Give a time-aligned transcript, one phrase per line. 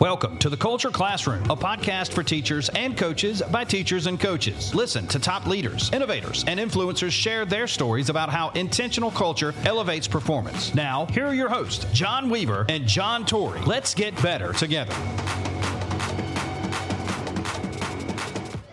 [0.00, 4.72] Welcome to the Culture Classroom, a podcast for teachers and coaches by teachers and coaches.
[4.72, 10.06] Listen to top leaders, innovators, and influencers share their stories about how intentional culture elevates
[10.06, 10.72] performance.
[10.72, 13.60] Now, here are your hosts, John Weaver and John Torrey.
[13.62, 14.94] Let's get better together.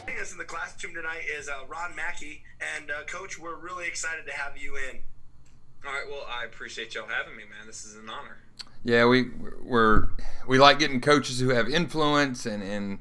[0.05, 2.43] Joining us in the classroom tonight is uh, Ron Mackey,
[2.77, 4.99] and uh, Coach, we're really excited to have you in.
[5.87, 6.05] All right.
[6.07, 7.65] Well, I appreciate y'all having me, man.
[7.65, 8.37] This is an honor.
[8.85, 9.31] Yeah, we
[9.63, 10.09] we're
[10.47, 12.99] we like getting coaches who have influence and and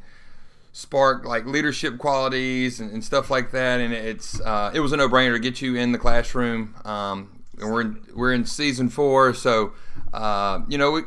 [0.72, 3.80] spark like leadership qualities and, and stuff like that.
[3.80, 6.74] And it's uh, it was a no brainer to get you in the classroom.
[6.86, 9.74] Um, and we're in, we're in season four, so
[10.14, 11.02] uh, you know we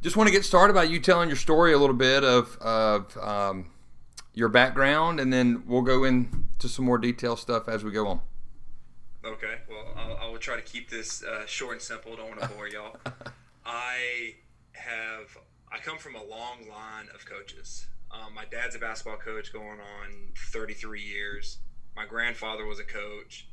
[0.00, 3.16] just want to get started by you telling your story a little bit of of
[3.18, 3.68] um,
[4.32, 8.20] your background, and then we'll go into some more detail stuff as we go on.
[9.24, 9.56] Okay.
[9.68, 12.14] Well, I'll, I will try to keep this uh, short and simple.
[12.14, 12.96] Don't want to bore y'all.
[13.70, 14.34] I
[14.72, 15.38] have
[15.72, 17.86] I come from a long line of coaches.
[18.10, 21.58] Um, my dad's a basketball coach going on 33 years.
[21.94, 23.46] My grandfather was a coach.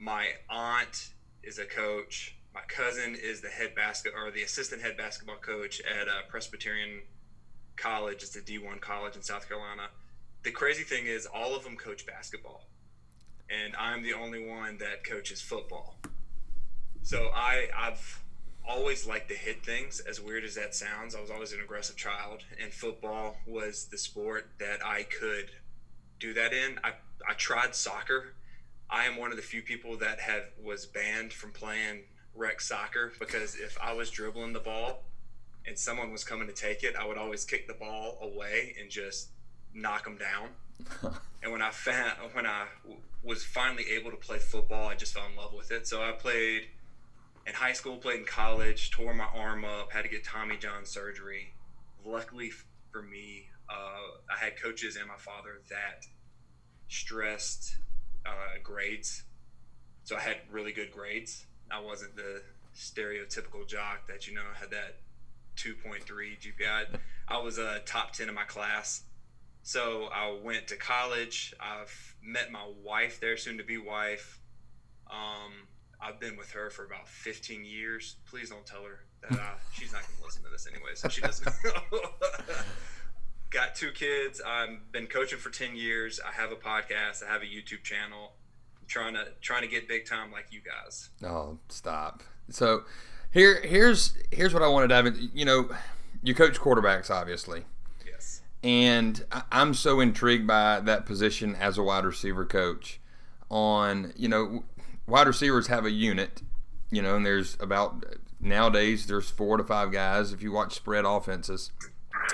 [0.00, 1.10] My aunt
[1.44, 2.36] is a coach.
[2.52, 7.02] My cousin is the head basket or the assistant head basketball coach at uh, Presbyterian
[7.76, 8.24] College.
[8.24, 9.90] It's a D1 college in South Carolina.
[10.42, 12.64] The crazy thing is, all of them coach basketball,
[13.48, 15.94] and I'm the only one that coaches football.
[17.04, 18.21] So I I've
[18.68, 21.14] always liked to hit things, as weird as that sounds.
[21.14, 25.50] I was always an aggressive child, and football was the sport that I could
[26.20, 26.78] do that in.
[26.84, 26.92] I,
[27.28, 28.34] I tried soccer.
[28.88, 32.02] I am one of the few people that have was banned from playing
[32.34, 35.02] rec soccer because if I was dribbling the ball
[35.66, 38.90] and someone was coming to take it, I would always kick the ball away and
[38.90, 39.28] just
[39.74, 41.12] knock them down.
[41.42, 42.66] and when I found when I
[43.22, 45.86] was finally able to play football, I just fell in love with it.
[45.86, 46.68] So I played
[47.46, 50.84] in high school, played in college, tore my arm up, had to get Tommy John
[50.84, 51.52] surgery.
[52.04, 52.50] Luckily
[52.90, 56.06] for me, uh, I had coaches and my father that
[56.88, 57.76] stressed
[58.26, 59.24] uh, grades.
[60.04, 61.46] So I had really good grades.
[61.70, 62.42] I wasn't the
[62.76, 64.98] stereotypical jock that, you know, had that
[65.56, 66.98] 2.3 GPA.
[67.28, 69.02] I was a top 10 in my class.
[69.62, 71.54] So I went to college.
[71.60, 74.40] I've met my wife there, soon to be wife.
[75.10, 75.68] Um,
[76.02, 78.16] I've been with her for about 15 years.
[78.28, 81.08] Please don't tell her that uh, she's not going to listen to this anyway, so
[81.08, 81.48] she doesn't.
[83.50, 84.40] Got two kids.
[84.44, 86.18] I've been coaching for 10 years.
[86.26, 87.22] I have a podcast.
[87.22, 88.32] I have a YouTube channel.
[88.80, 91.10] I'm trying to trying to get big time like you guys.
[91.22, 92.22] Oh, stop.
[92.48, 92.84] So
[93.30, 95.30] here here's here's what I want to dive in.
[95.34, 95.70] You know,
[96.22, 97.64] you coach quarterbacks, obviously.
[98.06, 98.40] Yes.
[98.64, 102.98] And I'm so intrigued by that position as a wide receiver coach.
[103.50, 104.64] On you know,
[105.06, 106.42] wide receivers have a unit,
[106.90, 108.04] you know, and there's about
[108.40, 111.70] nowadays there's four to five guys if you watch spread offenses,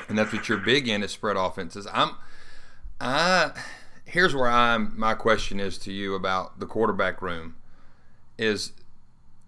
[0.09, 1.87] and that's what you're big in is spread offenses.
[1.93, 2.13] I'm,
[3.01, 3.53] I,
[4.05, 4.99] here's where I'm.
[4.99, 7.57] My question is to you about the quarterback room,
[8.37, 8.73] is,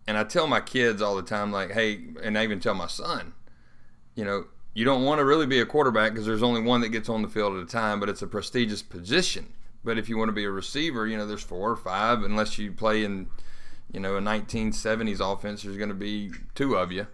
[0.07, 2.87] and I tell my kids all the time, like, hey, and I even tell my
[2.87, 3.33] son,
[4.15, 6.91] you know, you don't want to really be a quarterback because there's only one that
[6.91, 9.53] gets on the field at a time, but it's a prestigious position.
[9.83, 12.59] But if you want to be a receiver, you know, there's four or five, unless
[12.59, 13.29] you play in,
[13.93, 17.07] you know, a 1970s offense, there's going to be two of you.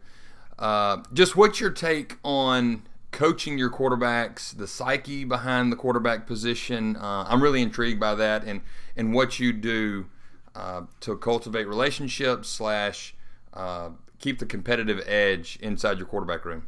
[0.59, 2.83] Uh, just what's your take on
[3.13, 6.97] coaching your quarterbacks, the psyche behind the quarterback position?
[6.97, 8.63] Uh, I'm really intrigued by that and,
[8.97, 10.07] and what you do
[10.55, 13.15] uh, to cultivate relationships slash
[13.55, 16.67] uh, keep the competitive edge inside your quarterback room.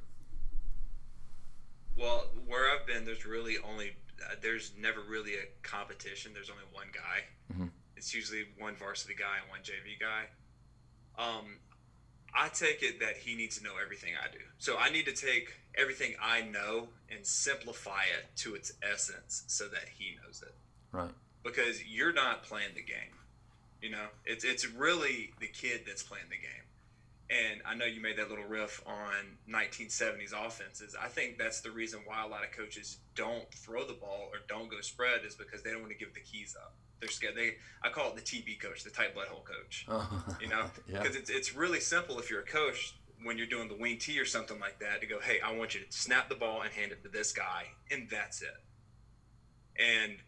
[1.99, 3.97] Well, where I've been, there's really only
[4.43, 6.33] there's never really a competition.
[6.35, 7.25] There's only one guy.
[7.53, 7.69] Mm-hmm.
[7.97, 10.27] It's usually one varsity guy and one JV guy.
[11.19, 11.57] Um,
[12.35, 14.39] I take it that he needs to know everything I do.
[14.59, 19.67] So I need to take everything I know and simplify it to its essence so
[19.69, 20.55] that he knows it.
[20.93, 21.11] Right.
[21.43, 23.17] Because you're not playing the game.
[23.81, 26.67] You know, it's it's really the kid that's playing the game.
[27.31, 30.97] And I know you made that little riff on 1970s offenses.
[30.99, 34.39] I think that's the reason why a lot of coaches don't throw the ball or
[34.49, 36.75] don't go spread is because they don't want to give the keys up.
[37.01, 37.35] They're scared.
[37.37, 39.87] They I call it the TB coach, the tight butthole coach.
[39.91, 41.21] Oh, you know, because yeah.
[41.21, 44.25] it's it's really simple if you're a coach when you're doing the wing T or
[44.25, 46.93] something like that to go, hey, I want you to snap the ball and hand
[46.93, 48.49] it to this guy, and that's it.
[49.77, 50.19] And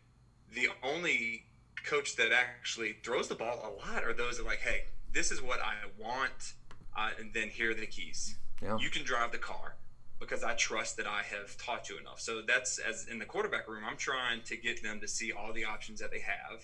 [0.53, 1.45] the only
[1.85, 5.31] coach that actually throws the ball a lot are those that are like, hey, this
[5.31, 6.55] is what I want
[6.97, 8.37] uh, and then here are the keys.
[8.63, 8.77] Yeah.
[8.79, 9.77] You can drive the car
[10.19, 12.21] because I trust that I have taught you enough.
[12.21, 15.53] So that's as in the quarterback room, I'm trying to get them to see all
[15.53, 16.63] the options that they have.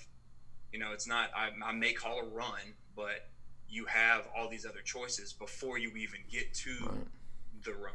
[0.72, 3.28] You know, it's not I, I may call a run, but
[3.68, 7.06] you have all these other choices before you even get to right.
[7.64, 7.92] the run.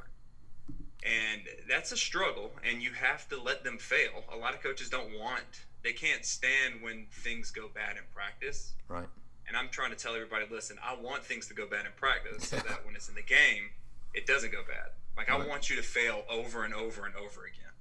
[1.04, 4.24] And that's a struggle, and you have to let them fail.
[4.32, 8.74] A lot of coaches don't want, they can't stand when things go bad in practice.
[8.88, 9.08] Right.
[9.52, 12.48] And I'm trying to tell everybody, listen, I want things to go bad in practice
[12.48, 13.72] so that when it's in the game,
[14.14, 14.92] it doesn't go bad.
[15.18, 17.74] Like I want you to fail over and over and over again.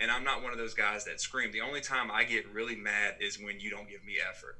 [0.00, 1.52] And I'm not one of those guys that scream.
[1.52, 4.58] The only time I get really mad is when you don't give me effort.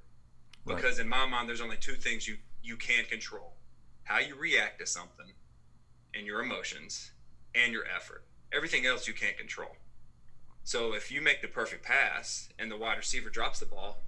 [0.64, 1.00] Because right.
[1.00, 3.54] in my mind there's only two things you you can control.
[4.04, 5.32] How you react to something
[6.14, 7.10] and your emotions
[7.56, 8.22] and your effort.
[8.52, 9.74] Everything else you can't control.
[10.62, 13.98] So if you make the perfect pass and the wide receiver drops the ball,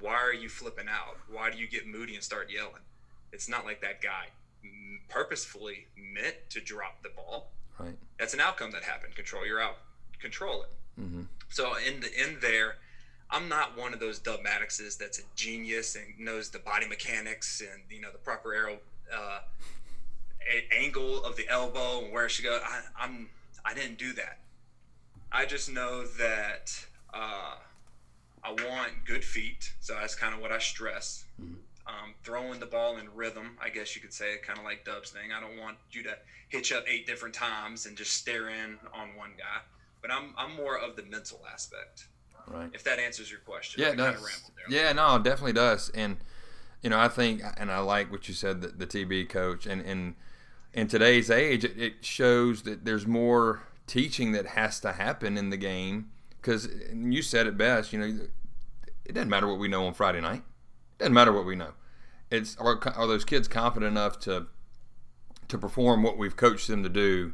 [0.00, 1.18] why are you flipping out?
[1.30, 2.82] Why do you get moody and start yelling?
[3.32, 4.26] It's not like that guy
[5.08, 7.50] purposefully meant to drop the ball.
[7.78, 7.96] Right.
[8.18, 9.14] That's an outcome that happened.
[9.14, 9.78] Control your out.
[10.20, 11.00] Control it.
[11.00, 11.22] Mm-hmm.
[11.48, 12.76] So in the in there,
[13.30, 17.60] I'm not one of those Dub Maddoxes that's a genius and knows the body mechanics
[17.60, 18.78] and you know the proper arrow
[19.12, 19.40] uh,
[20.76, 22.60] angle of the elbow and where it should go.
[22.62, 23.28] I, I'm
[23.64, 24.38] I didn't do that.
[25.32, 27.54] I just know that uh,
[28.42, 31.24] I want good feet, so that's kind of what I stress.
[31.40, 31.54] Mm-hmm
[31.90, 35.10] um, throwing the ball in rhythm, I guess you could say, kind of like Dub's
[35.10, 35.32] thing.
[35.36, 36.16] I don't want you to
[36.48, 39.62] hitch up eight different times and just stare in on one guy.
[40.02, 42.06] But I'm I'm more of the mental aspect.
[42.46, 42.70] Right.
[42.72, 43.82] If that answers your question.
[43.82, 44.42] Yeah, it does.
[44.68, 45.90] Yeah, no, it definitely does.
[45.90, 46.16] And
[46.82, 49.82] you know, I think, and I like what you said, the, the TB coach, and
[49.82, 50.16] in
[50.72, 55.50] in today's age, it, it shows that there's more teaching that has to happen in
[55.50, 56.10] the game
[56.40, 57.92] because you said it best.
[57.92, 58.20] You know,
[59.04, 60.42] it doesn't matter what we know on Friday night.
[60.94, 61.72] It doesn't matter what we know
[62.30, 64.46] it's are, are those kids confident enough to
[65.48, 67.32] to perform what we've coached them to do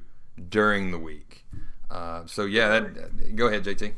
[0.49, 1.45] during the week?
[1.91, 3.93] Uh, so yeah, that, go ahead, JT.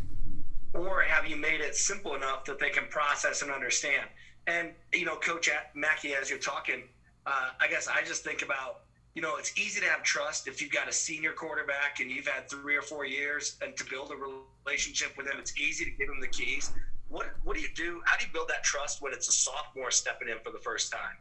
[0.75, 4.07] Or have you made it simple enough that they can process and understand?
[4.47, 6.83] And you know, Coach Mackey, as you're talking,
[7.27, 8.81] uh, I guess I just think about
[9.19, 12.29] you know, it's easy to have trust if you've got a senior quarterback and you've
[12.29, 14.17] had three or four years and to build a
[14.65, 15.35] relationship with him.
[15.41, 16.71] It's easy to give him the keys
[17.09, 18.01] what what do you do?
[18.05, 20.93] How do you build that trust when it's a sophomore stepping in for the first
[20.93, 21.17] time?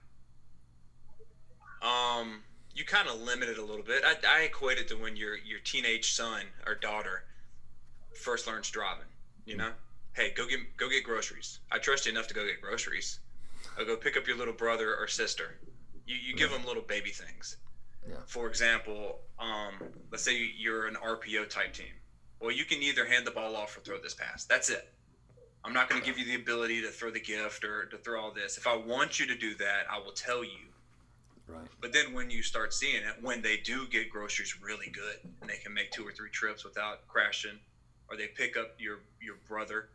[1.82, 4.04] Um, you kind of limit it a little bit.
[4.06, 7.24] I, I equate it to when your your teenage son or daughter
[8.14, 9.08] first learns driving.
[9.46, 9.72] You know,
[10.14, 11.60] hey, go get go get groceries.
[11.72, 13.20] I trust you enough to go get groceries.
[13.78, 15.58] I'll go pick up your little brother or sister.
[16.06, 17.56] You you give them little baby things.
[18.08, 18.16] Yeah.
[18.26, 19.74] For example, um,
[20.12, 21.88] let's say you're an RPO type team.
[22.40, 24.46] Well, you can either hand the ball off or throw this pass.
[24.46, 24.94] That's it.
[25.66, 28.22] I'm not going to give you the ability to throw the gift or to throw
[28.22, 28.58] all this.
[28.58, 30.68] If I want you to do that, I will tell you.
[31.48, 31.68] Right.
[31.82, 35.50] But then when you start seeing it, when they do get groceries really good and
[35.50, 37.60] they can make two or three trips without crashing,
[38.10, 39.90] or they pick up your your brother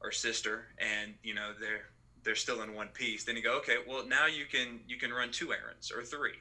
[0.00, 1.90] or sister and you know they're
[2.24, 5.12] they're still in one piece, then you go, okay, well now you can you can
[5.12, 6.34] run two errands or three,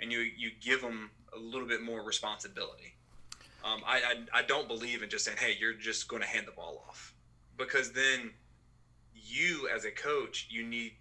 [0.00, 2.94] and you you give them a little bit more responsibility.
[3.64, 3.96] Um, I,
[4.34, 6.84] I I don't believe in just saying, hey, you're just going to hand the ball
[6.88, 7.14] off.
[7.56, 8.30] Because then
[9.14, 10.92] you as a coach you need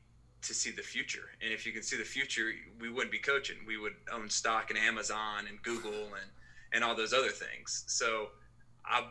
[0.42, 1.30] to see the future.
[1.42, 3.58] And if you can see the future we wouldn't be coaching.
[3.68, 6.30] We would own stock in amazon and google and
[6.72, 7.84] and all those other things.
[7.88, 8.30] So
[8.86, 9.08] i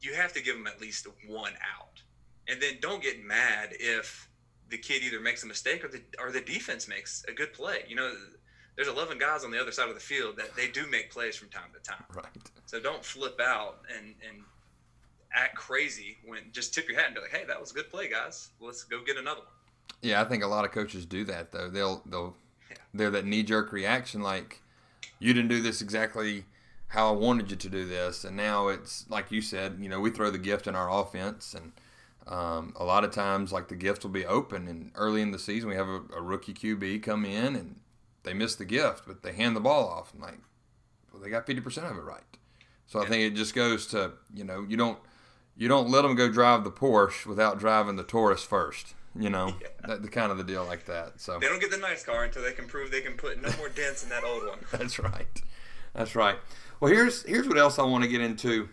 [0.00, 2.02] you have to give them at least one out.
[2.48, 4.28] And then don't get mad if
[4.68, 7.84] the kid either makes a mistake or the or the defense makes a good play.
[7.88, 8.14] You know
[8.76, 11.36] there's 11 guys on the other side of the field that they do make plays
[11.36, 14.42] from time to time right so don't flip out and and
[15.34, 17.90] act crazy when just tip your hat and be like, "Hey, that was a good
[17.90, 18.50] play, guys.
[18.60, 19.48] Let's go get another one."
[20.00, 21.68] Yeah, I think a lot of coaches do that though.
[21.68, 22.36] They'll they'll
[22.70, 22.76] yeah.
[22.94, 24.60] they're that knee jerk reaction like
[25.18, 26.44] you didn't do this exactly
[26.88, 29.78] how I wanted you to do this, and now it's like you said.
[29.80, 31.72] You know, we throw the gift in our offense, and
[32.26, 35.38] um, a lot of times like the gift will be open, and early in the
[35.38, 37.76] season we have a, a rookie QB come in and
[38.24, 40.12] they miss the gift, but they hand the ball off.
[40.12, 40.38] And like,
[41.12, 42.22] well, they got fifty percent of it right.
[42.86, 43.02] So.
[43.02, 44.98] I think it just goes to you know you don't
[45.56, 48.94] you don't let them go drive the Porsche without driving the Taurus first.
[49.14, 49.68] You know, yeah.
[49.86, 51.20] that, the kind of the deal like that.
[51.20, 53.50] So they don't get the nice car until they can prove they can put no
[53.58, 54.58] more dents in that old one.
[54.72, 55.42] That's right.
[55.94, 56.36] That's right.
[56.80, 58.68] Well, here's here's what else I want to get into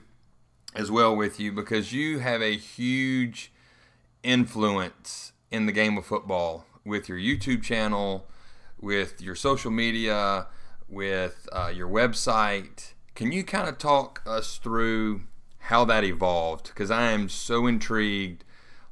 [0.76, 3.52] as well with you because you have a huge
[4.24, 8.28] influence in the game of football with your YouTube channel,
[8.80, 10.48] with your social media,
[10.88, 12.94] with uh, your website.
[13.16, 15.22] Can you kind of talk us through
[15.70, 18.44] how that evolved because I am so intrigued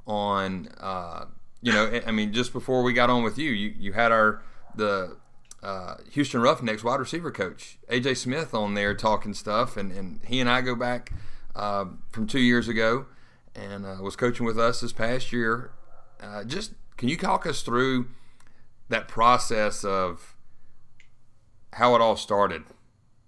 [0.06, 1.25] on uh,
[1.62, 4.44] you know I mean just before we got on with you you, you had our
[4.75, 5.17] the
[5.63, 10.39] uh, Houston Roughnecks wide receiver coach AJ Smith on there talking stuff and, and he
[10.39, 11.12] and I go back
[11.56, 13.08] uh, from two years ago
[13.56, 15.72] and uh, was coaching with us this past year
[16.22, 18.08] uh, just can you talk us through
[18.89, 20.36] that process of
[21.74, 22.63] how it all started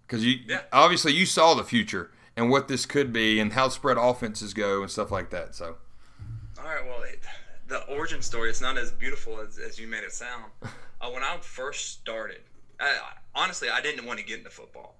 [0.07, 0.61] because you Yeah.
[0.71, 4.81] obviously you saw the future and what this could be and how spread offenses go
[4.81, 5.53] and stuff like that.
[5.55, 5.77] So
[6.57, 6.85] All right.
[6.85, 7.19] Well, it,
[7.67, 10.45] the origin story it's not as beautiful as, as you made it sound.
[11.01, 12.41] Uh, when I first started,
[12.77, 12.93] I,
[13.33, 14.97] honestly, I didn't want to get into football.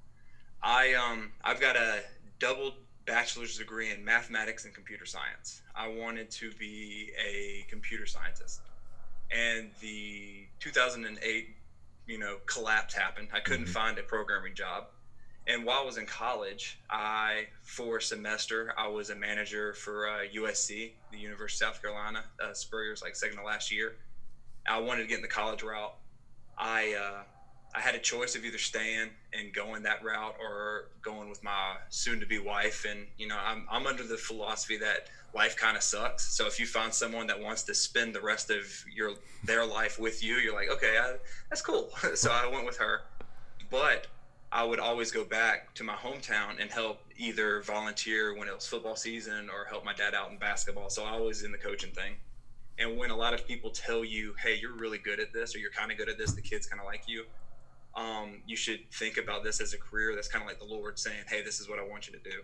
[0.64, 2.00] I um I've got a
[2.40, 2.72] double
[3.06, 5.62] bachelor's degree in mathematics and computer science.
[5.76, 8.62] I wanted to be a computer scientist,
[9.32, 11.56] and the 2008
[12.08, 13.30] you know collapse happened.
[13.34, 14.86] I couldn't find a programming job.
[15.48, 20.08] And while I was in college, I for a semester I was a manager for
[20.08, 22.24] uh, USC, the University of South Carolina.
[22.44, 23.96] Uh, Spurrier's like second to last year.
[24.68, 25.96] I wanted to get in the college route.
[26.58, 27.24] I uh,
[27.74, 31.76] I had a choice of either staying and going that route or going with my
[31.90, 32.86] soon-to-be wife.
[32.90, 36.36] And you know, I'm I'm under the philosophy that life kind of sucks.
[36.36, 40.00] So if you find someone that wants to spend the rest of your their life
[40.00, 41.16] with you, you're like, okay, I,
[41.50, 41.90] that's cool.
[42.16, 43.02] so I went with her.
[43.70, 44.08] But
[44.52, 48.66] I would always go back to my hometown and help either volunteer when it was
[48.66, 50.90] football season or help my dad out in basketball.
[50.90, 52.14] So I was in the coaching thing.
[52.80, 55.60] And when a lot of people tell you, hey, you're really good at this or
[55.60, 57.26] you're kind of good at this, the kids kind of like you,
[57.96, 60.16] um, you should think about this as a career.
[60.16, 62.20] That's kind of like the Lord saying, hey, this is what I want you to
[62.20, 62.42] do.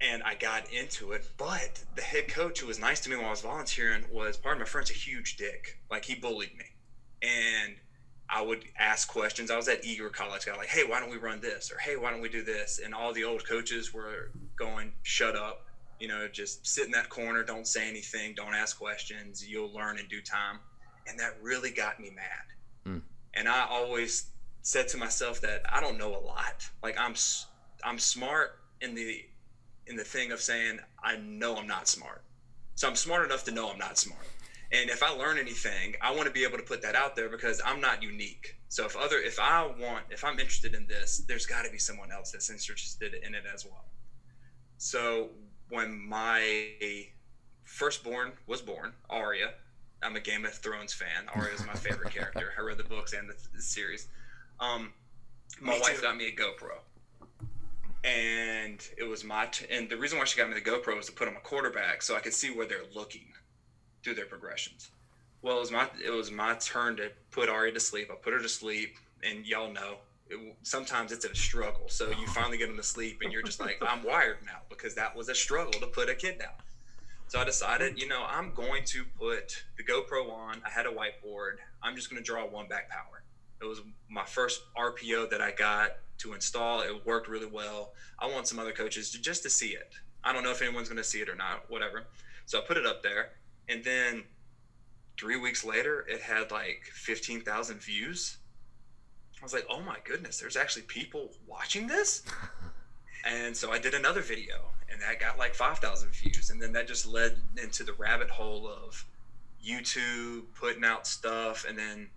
[0.00, 1.28] And I got into it.
[1.36, 4.56] But the head coach who was nice to me while I was volunteering was part
[4.56, 5.78] of my friend's a huge dick.
[5.90, 6.64] Like he bullied me.
[7.22, 7.74] And
[8.30, 9.50] I would ask questions.
[9.50, 11.70] I was that eager college guy, like, hey, why don't we run this?
[11.72, 12.80] Or hey, why don't we do this?
[12.82, 15.66] And all the old coaches were going, shut up,
[15.98, 19.98] you know, just sit in that corner, don't say anything, don't ask questions, you'll learn
[19.98, 20.60] in due time.
[21.08, 22.94] And that really got me mad.
[22.94, 23.02] Mm.
[23.34, 24.30] And I always
[24.62, 26.68] said to myself that I don't know a lot.
[26.82, 27.14] Like I'm
[27.82, 29.24] I'm smart in the
[29.90, 32.22] in the thing of saying I know I'm not smart.
[32.76, 34.22] So I'm smart enough to know I'm not smart.
[34.72, 37.28] And if I learn anything, I want to be able to put that out there
[37.28, 38.56] because I'm not unique.
[38.68, 41.78] So if other if I want if I'm interested in this, there's got to be
[41.78, 43.84] someone else that's interested in it as well.
[44.78, 45.30] So
[45.68, 46.72] when my
[47.64, 49.50] firstborn was born, Arya,
[50.02, 51.28] I'm a Game of Thrones fan.
[51.34, 52.52] Arya is my favorite character.
[52.56, 54.08] I read the books and the, the series.
[54.60, 54.92] Um,
[55.60, 56.02] my Me wife too.
[56.02, 56.78] got me a GoPro,
[58.04, 61.06] and it was my t- and the reason why she got me the GoPro was
[61.06, 63.32] to put on my quarterback so I could see where they're looking
[64.02, 64.88] through their progressions.
[65.42, 68.10] Well, it was my it was my turn to put Arya to sleep.
[68.10, 71.88] I put her to sleep, and y'all know it, sometimes it's a struggle.
[71.88, 74.94] So you finally get them to sleep, and you're just like, I'm wired now because
[74.94, 76.52] that was a struggle to put a kid down.
[77.28, 80.62] So I decided, you know, I'm going to put the GoPro on.
[80.66, 81.58] I had a whiteboard.
[81.80, 83.22] I'm just going to draw one back power.
[83.62, 85.90] It was my first RPO that I got
[86.20, 86.80] to install.
[86.80, 87.92] It worked really well.
[88.18, 89.92] I want some other coaches to, just to see it.
[90.22, 92.04] I don't know if anyone's going to see it or not, whatever.
[92.46, 93.30] So I put it up there.
[93.68, 94.24] And then
[95.18, 98.36] three weeks later, it had like 15,000 views.
[99.40, 102.22] I was like, oh my goodness, there's actually people watching this?
[103.24, 106.50] And so I did another video, and that got like 5,000 views.
[106.50, 109.04] And then that just led into the rabbit hole of
[109.64, 111.66] YouTube putting out stuff.
[111.68, 112.08] And then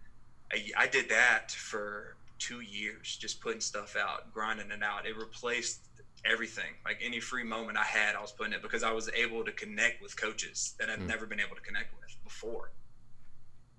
[0.52, 5.06] I, I did that for two years, just putting stuff out, grinding it out.
[5.06, 5.80] It replaced
[6.26, 6.76] everything.
[6.86, 9.52] Like any free moment I had, I was putting it because I was able to
[9.54, 11.08] connect with coaches that I've Hmm.
[11.08, 12.72] never been able to connect with before.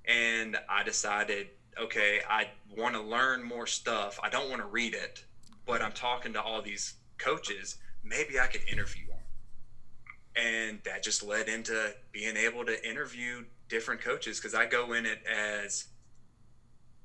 [0.06, 4.18] And I decided, okay, I want to learn more stuff.
[4.23, 5.25] I don't want to read it,
[5.66, 7.76] but I'm talking to all these coaches.
[8.02, 9.25] Maybe I could interview them.
[10.37, 15.06] And that just led into being able to interview different coaches because I go in
[15.06, 15.85] it as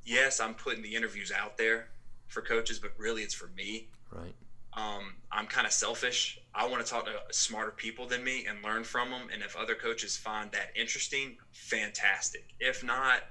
[0.09, 1.89] yes, I'm putting the interviews out there
[2.27, 3.87] for coaches, but really it's for me.
[4.11, 4.33] Right.
[4.73, 6.39] Um, I'm kind of selfish.
[6.53, 9.27] I want to talk to smarter people than me and learn from them.
[9.33, 12.53] And if other coaches find that interesting, fantastic.
[12.59, 13.21] If not,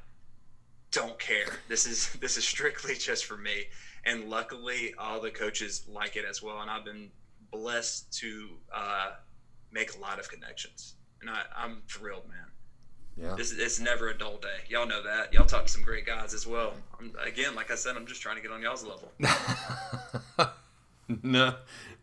[0.91, 1.59] don't care.
[1.69, 3.65] This is this is strictly just for me.
[4.05, 6.61] And luckily, all the coaches like it as well.
[6.61, 7.11] And I've been
[7.51, 9.11] blessed to uh,
[9.73, 10.95] make a lot of connections.
[11.21, 12.47] And I, I'm thrilled, man.
[13.21, 13.35] Yeah.
[13.37, 14.49] This it's never a dull day.
[14.69, 15.33] Y'all know that.
[15.33, 16.73] Y'all talk to some great guys as well.
[17.01, 19.11] I'm, again, like I said, I'm just trying to get on y'all's level.
[21.23, 21.55] no,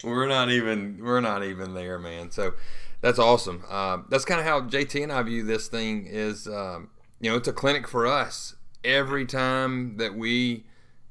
[0.04, 2.32] we're not even we're not even there, man.
[2.32, 2.54] So
[3.02, 3.64] that's awesome.
[3.70, 6.06] Uh, that's kind of how JT and I view this thing.
[6.08, 6.90] Is um,
[7.22, 8.56] you know, it's a clinic for us.
[8.84, 10.66] Every time that we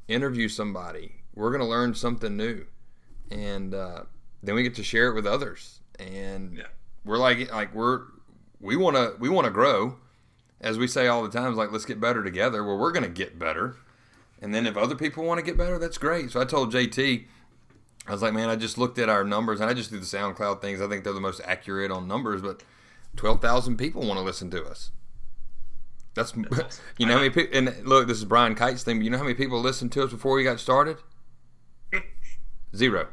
[0.09, 2.67] interview somebody, we're going to learn something new,
[3.31, 4.03] and uh,
[4.43, 5.81] then we get to share it with others.
[5.99, 6.65] And Yeah.
[7.05, 8.03] we're like like we're
[8.65, 9.97] we want to we want to grow,
[10.61, 12.65] as we say all the times like let's get better together.
[12.65, 13.77] Well, we're going to get better.
[14.41, 16.31] And then if other people want to get better, that's great.
[16.31, 17.25] So I told JT,
[18.07, 20.05] I was like, man, I just looked at our numbers and I just do the
[20.05, 20.81] SoundCloud things.
[20.81, 22.63] I think they're the most accurate on numbers, but
[23.17, 24.91] 12,000 people want to listen to us.
[26.15, 26.47] That's, awesome.
[26.99, 29.19] you know how many people, and look, this is Brian Kight's thing, but you know
[29.19, 30.99] how many people listened to us before we got started?
[32.77, 33.09] Zero.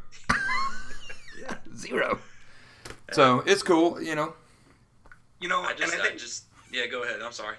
[1.75, 2.19] Zero.
[3.13, 4.33] So it's cool, you know.
[5.41, 6.85] You know, I just, and I I just, yeah.
[6.85, 7.21] Go ahead.
[7.21, 7.57] I'm sorry.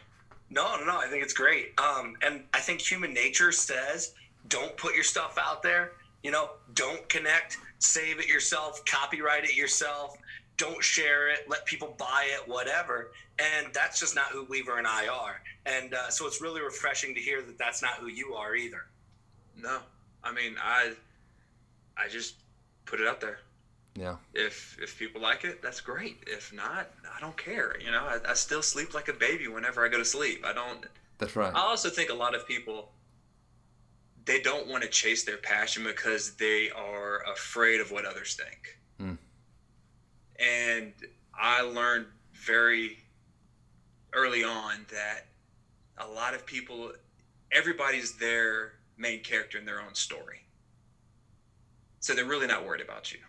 [0.48, 0.98] No, no, no.
[0.98, 1.78] I think it's great.
[1.78, 4.14] Um, and I think human nature says
[4.48, 5.92] don't put your stuff out there.
[6.22, 10.16] You know, don't connect, save it yourself, copyright it yourself,
[10.56, 13.10] don't share it, let people buy it, whatever.
[13.40, 15.42] And that's just not who Weaver and I are.
[15.66, 18.84] And uh, so it's really refreshing to hear that that's not who you are either.
[19.60, 19.78] No,
[20.22, 20.92] I mean, I,
[21.96, 22.36] I just
[22.84, 23.38] put it out there.
[23.94, 24.16] Yeah.
[24.32, 26.24] If if people like it, that's great.
[26.26, 27.76] If not, I don't care.
[27.78, 30.44] You know, I, I still sleep like a baby whenever I go to sleep.
[30.46, 30.86] I don't.
[31.18, 31.54] That's right.
[31.54, 32.90] I also think a lot of people
[34.24, 38.78] they don't want to chase their passion because they are afraid of what others think.
[39.00, 39.18] Mm.
[40.38, 40.92] And
[41.34, 42.98] I learned very
[44.12, 45.26] early on that
[45.98, 46.92] a lot of people
[47.50, 50.40] everybody's their main character in their own story.
[52.00, 53.20] So they're really not worried about you,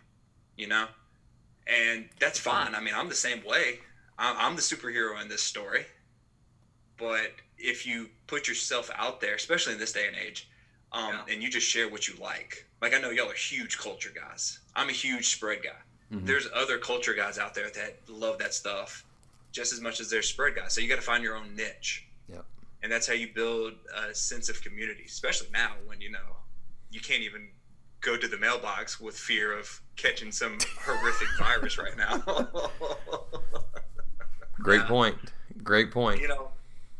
[0.56, 0.86] you know?
[1.66, 2.74] And that's fine.
[2.74, 3.78] I mean, I'm the same way.
[4.18, 5.86] I'm, I'm the superhero in this story.
[6.98, 10.48] But if you put yourself out there, especially in this day and age,
[10.92, 11.34] um, Yeah.
[11.34, 14.60] and you just share what you like, like I know y'all are huge culture guys.
[14.76, 15.76] I'm a huge spread guy.
[16.12, 16.26] Mhm.
[16.26, 19.04] There's other culture guys out there that love that stuff
[19.52, 20.74] just as much as there's spread guys.
[20.74, 22.04] So you got to find your own niche.
[22.28, 22.44] Yep.
[22.82, 26.36] And that's how you build a sense of community, especially now when you know
[26.90, 27.50] you can't even
[28.04, 32.22] go to the mailbox with fear of catching some horrific virus right now.
[34.60, 34.86] Great Yeah.
[34.88, 35.16] point.
[35.62, 36.20] Great point.
[36.20, 36.50] you know,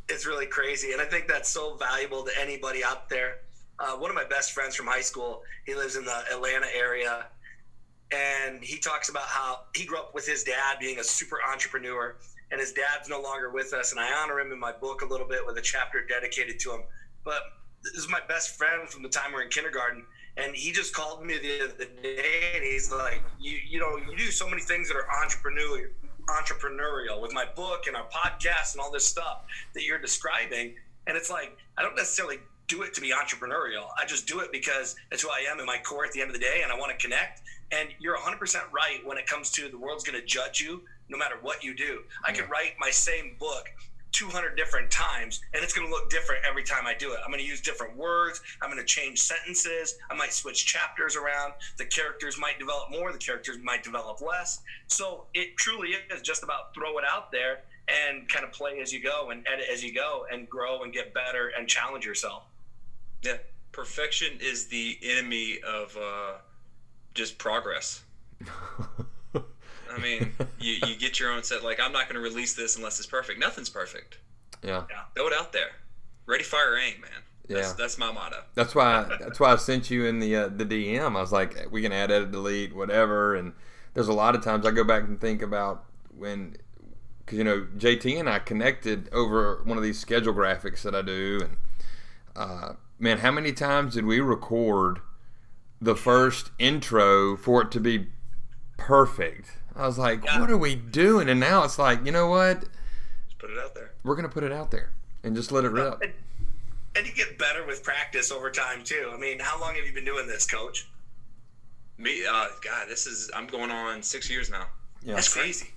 [0.08, 0.92] it's really crazy.
[0.92, 3.36] And I think that's so valuable to anybody out there.
[3.78, 7.26] Uh, one of my best friends from high school, he lives in the Atlanta area.
[8.12, 12.16] And he talks about how he grew up with his dad being a super entrepreneur,
[12.52, 13.90] and his dad's no longer with us.
[13.90, 16.72] And I honor him in my book a little bit with a chapter dedicated to
[16.74, 16.82] him.
[17.24, 17.40] But
[17.82, 20.04] this is my best friend from the time we are in kindergarten.
[20.36, 24.16] And he just called me the other day, and he's like, "You, you know, you
[24.16, 25.90] do so many things that are entrepreneurial,
[26.28, 30.74] entrepreneurial with my book and our podcast and all this stuff that you're describing."
[31.06, 33.88] And it's like I don't necessarily do it to be entrepreneurial.
[34.00, 36.30] I just do it because that's who I am in my core at the end
[36.30, 37.42] of the day, and I want to connect.
[37.72, 38.38] And you're 100%
[38.72, 41.74] right when it comes to the world's going to judge you no matter what you
[41.74, 42.02] do.
[42.24, 43.68] I could write my same book
[44.14, 47.18] 200 different times and it's going to look different every time I do it.
[47.24, 48.40] I'm going to use different words.
[48.62, 49.98] I'm going to change sentences.
[50.10, 51.52] I might switch chapters around.
[51.76, 54.60] The characters might develop more, the characters might develop less.
[54.86, 58.92] So it truly is just about throw it out there and kind of play as
[58.92, 62.44] you go and edit as you go and grow and get better and challenge yourself.
[63.22, 63.36] yeah,
[63.72, 66.34] perfection is the enemy of uh,
[67.12, 68.02] just progress.
[69.94, 71.62] I mean, you, you get your own set.
[71.64, 73.38] Like, I'm not going to release this unless it's perfect.
[73.40, 74.18] Nothing's perfect.
[74.62, 74.84] yeah.
[75.14, 75.70] Throw it out there.
[76.26, 77.10] Ready, fire, aim, man.
[77.48, 77.74] That's, Yeah.
[77.76, 78.42] that's my motto.
[78.54, 79.06] That's why.
[79.20, 81.16] That's why I sent you in the uh, the DM.
[81.16, 83.34] I was like, we can add, edit, delete, whatever.
[83.34, 83.52] And
[83.92, 85.84] there's a lot of times I go back and think about
[86.16, 86.56] when,
[87.18, 91.02] because you know, JT and I connected over one of these schedule graphics that I
[91.02, 91.56] do, and
[92.34, 95.00] uh, man, how many times did we record
[95.82, 98.06] the first intro for it to be
[98.78, 99.58] perfect?
[99.76, 100.40] I was like, Yeah.
[100.40, 101.28] what are we doing?
[101.28, 102.60] And now it's like, you know what?
[102.60, 103.92] Just put it out there.
[104.04, 104.90] We're gonna put it out there
[105.22, 106.00] and just let it rip.
[106.02, 106.12] And,
[106.96, 109.10] and you get better with practice over time too.
[109.12, 110.86] I mean, how long have you been doing this, coach?
[111.98, 114.66] Me, uh, God, this is, I'm going on six years now.
[115.02, 115.14] Yeah.
[115.14, 115.70] That's crazy.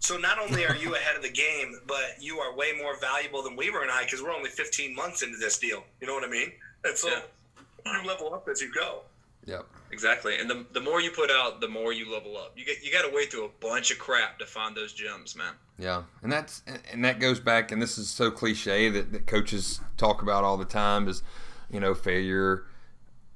[0.00, 3.42] So not only are you ahead of the game, but you are way more valuable
[3.42, 5.84] than Weaver and I because we're only 15 months into this deal.
[6.00, 6.52] You know what I mean?
[6.84, 8.00] And so Yeah.
[8.02, 9.02] you level up as you go.
[9.50, 9.66] Yep.
[9.90, 10.38] Exactly.
[10.38, 12.52] And the, the more you put out, the more you level up.
[12.56, 15.34] You get you got to wade through a bunch of crap to find those gems,
[15.34, 15.54] man.
[15.76, 19.80] Yeah, and that's and that goes back, and this is so cliche that, that coaches
[19.96, 21.24] talk about all the time is,
[21.68, 22.64] you know, failure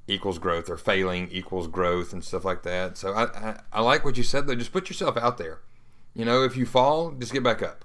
[0.07, 2.97] equals growth or failing equals growth and stuff like that.
[2.97, 4.55] So I, I, I like what you said though.
[4.55, 5.59] Just put yourself out there.
[6.15, 7.85] You know, if you fall, just get back up.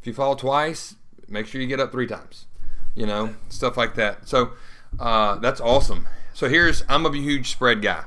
[0.00, 0.94] If you fall twice,
[1.26, 2.46] make sure you get up three times.
[2.94, 4.28] You know, stuff like that.
[4.28, 4.52] So
[4.98, 6.08] uh, that's awesome.
[6.32, 8.04] So here's I'm a huge spread guy.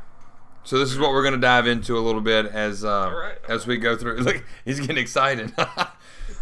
[0.63, 3.37] So this is what we're going to dive into a little bit as uh, right,
[3.47, 4.17] as we go through.
[4.21, 5.53] Look, he's getting excited.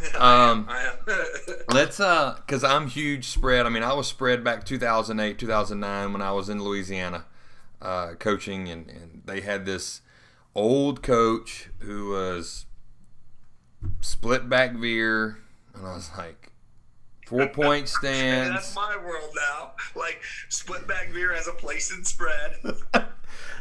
[0.15, 1.55] um, I am.
[1.71, 3.65] let's uh, because I'm huge spread.
[3.65, 7.25] I mean, I was spread back 2008, 2009 when I was in Louisiana
[7.81, 10.01] uh, coaching, and, and they had this
[10.53, 12.65] old coach who was
[14.01, 15.37] split back veer,
[15.73, 16.44] and I was like,
[17.25, 18.49] four point And stands.
[18.55, 19.71] that's my world now.
[19.95, 22.57] Like split back veer has a place in spread.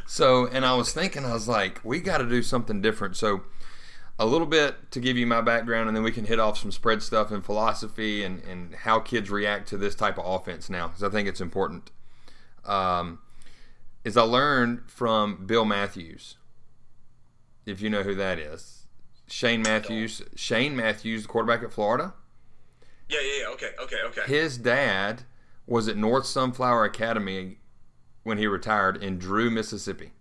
[0.07, 3.16] So, and I was thinking, I was like, we got to do something different.
[3.16, 3.42] So,
[4.18, 6.70] a little bit to give you my background, and then we can hit off some
[6.70, 10.88] spread stuff and philosophy and, and how kids react to this type of offense now,
[10.88, 11.90] because I think it's important.
[12.64, 13.20] Um,
[14.05, 16.37] is I learned from Bill Matthews.
[17.66, 18.87] If you know who that is,
[19.27, 20.22] Shane Matthews.
[20.37, 22.12] Shane Matthews, the quarterback at Florida.
[23.09, 23.49] Yeah, yeah, yeah.
[23.55, 24.23] Okay, okay, okay.
[24.27, 25.23] His dad
[25.67, 27.59] was at North Sunflower Academy
[28.23, 30.12] when he retired in Drew, Mississippi.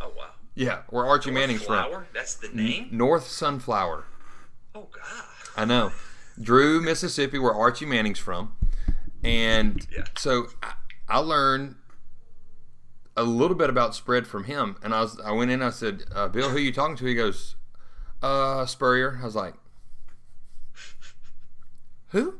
[0.00, 0.30] Oh wow.
[0.54, 1.74] Yeah, where Archie Manning's from.
[1.88, 2.06] Flower?
[2.12, 2.88] That's the name.
[2.90, 4.04] North Sunflower.
[4.74, 5.24] Oh god.
[5.56, 5.92] I know.
[6.40, 8.54] Drew, Mississippi, where Archie Manning's from.
[9.22, 10.04] And Yeah.
[10.16, 10.72] so I,
[11.08, 11.74] I learned
[13.16, 14.76] a little bit about spread from him.
[14.82, 17.04] And I was I went in, I said, uh, Bill, who are you talking to?
[17.04, 17.56] He goes,
[18.22, 19.18] uh, Spurrier.
[19.20, 19.54] I was like,
[22.10, 22.36] who?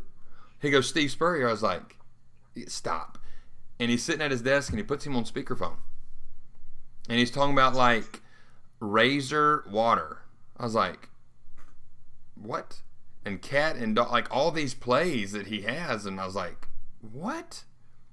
[0.61, 1.49] He goes, Steve Spurrier.
[1.49, 1.97] I was like,
[2.67, 3.19] stop.
[3.79, 5.77] And he's sitting at his desk and he puts him on speakerphone.
[7.09, 8.21] And he's talking about like
[8.79, 10.19] razor water.
[10.57, 11.09] I was like,
[12.35, 12.81] what?
[13.25, 16.69] And cat and dog, like all these plays that he has, and I was like,
[17.01, 17.65] what?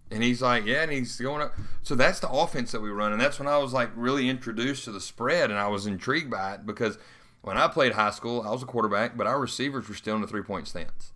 [0.09, 1.53] And he's like, yeah, and he's going up.
[1.83, 4.85] So that's the offense that we run, and that's when I was like really introduced
[4.85, 6.97] to the spread, and I was intrigued by it because
[7.41, 10.21] when I played high school, I was a quarterback, but our receivers were still in
[10.21, 11.13] the three point stance.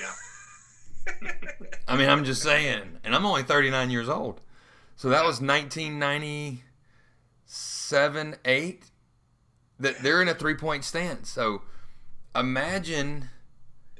[0.00, 1.32] Yeah.
[1.88, 4.40] I mean, I'm just saying, and I'm only 39 years old.
[4.96, 8.90] So that was 1997, eight.
[9.78, 11.30] That they're in a three point stance.
[11.30, 11.62] So
[12.34, 13.28] imagine,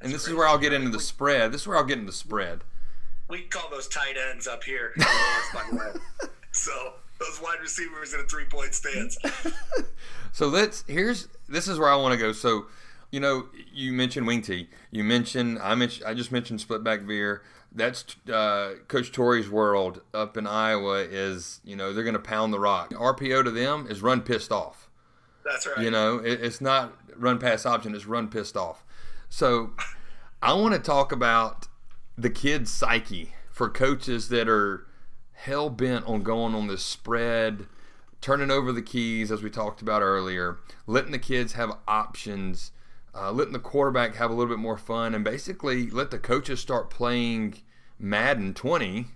[0.00, 1.52] and this is where I'll get into the spread.
[1.52, 2.64] This is where I'll get into the spread.
[3.28, 4.94] We call those tight ends up here.
[5.52, 5.92] by the way.
[6.52, 9.18] so those wide receivers in a three point stance.
[10.36, 12.32] So let's here's this is where I want to go.
[12.32, 12.66] So,
[13.10, 14.68] you know, you mentioned wing T.
[14.90, 17.42] You mentioned I mentioned I just mentioned split back veer.
[17.72, 20.98] That's uh, Coach Torrey's world up in Iowa.
[20.98, 22.90] Is you know they're going to pound the rock.
[22.90, 24.88] RPO to them is run pissed off.
[25.44, 25.84] That's right.
[25.84, 28.84] You know, it, it's not run pass option; it's run pissed off.
[29.28, 29.72] So,
[30.42, 31.68] I want to talk about
[32.16, 34.86] the kid's psyche for coaches that are
[35.32, 37.66] hell bent on going on this spread,
[38.20, 42.72] turning over the keys, as we talked about earlier, letting the kids have options,
[43.16, 46.60] uh, letting the quarterback have a little bit more fun, and basically let the coaches
[46.60, 47.62] start playing
[47.98, 49.06] Madden 20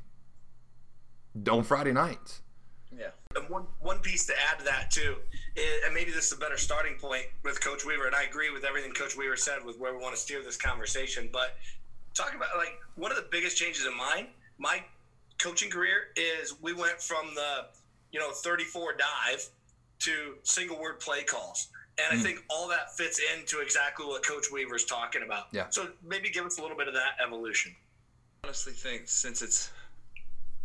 [1.51, 2.41] on Friday nights.
[2.97, 3.11] Yeah.
[3.37, 5.17] And one one piece to add to that too,
[5.55, 8.51] is, and maybe this is a better starting point with Coach Weaver, and I agree
[8.51, 11.29] with everything Coach Weaver said with where we want to steer this conversation.
[11.33, 11.57] But
[12.15, 14.83] talk about like one of the biggest changes in mine, my
[15.39, 17.67] coaching career is we went from the
[18.13, 19.49] you know 34 dive
[20.01, 21.69] to single word play calls.
[22.09, 22.23] And I hmm.
[22.27, 25.47] think all that fits into exactly what Coach Weaver's talking about.
[25.53, 25.67] Yeah.
[25.71, 27.75] So maybe give us a little bit of that evolution.
[28.45, 29.71] honestly think since it's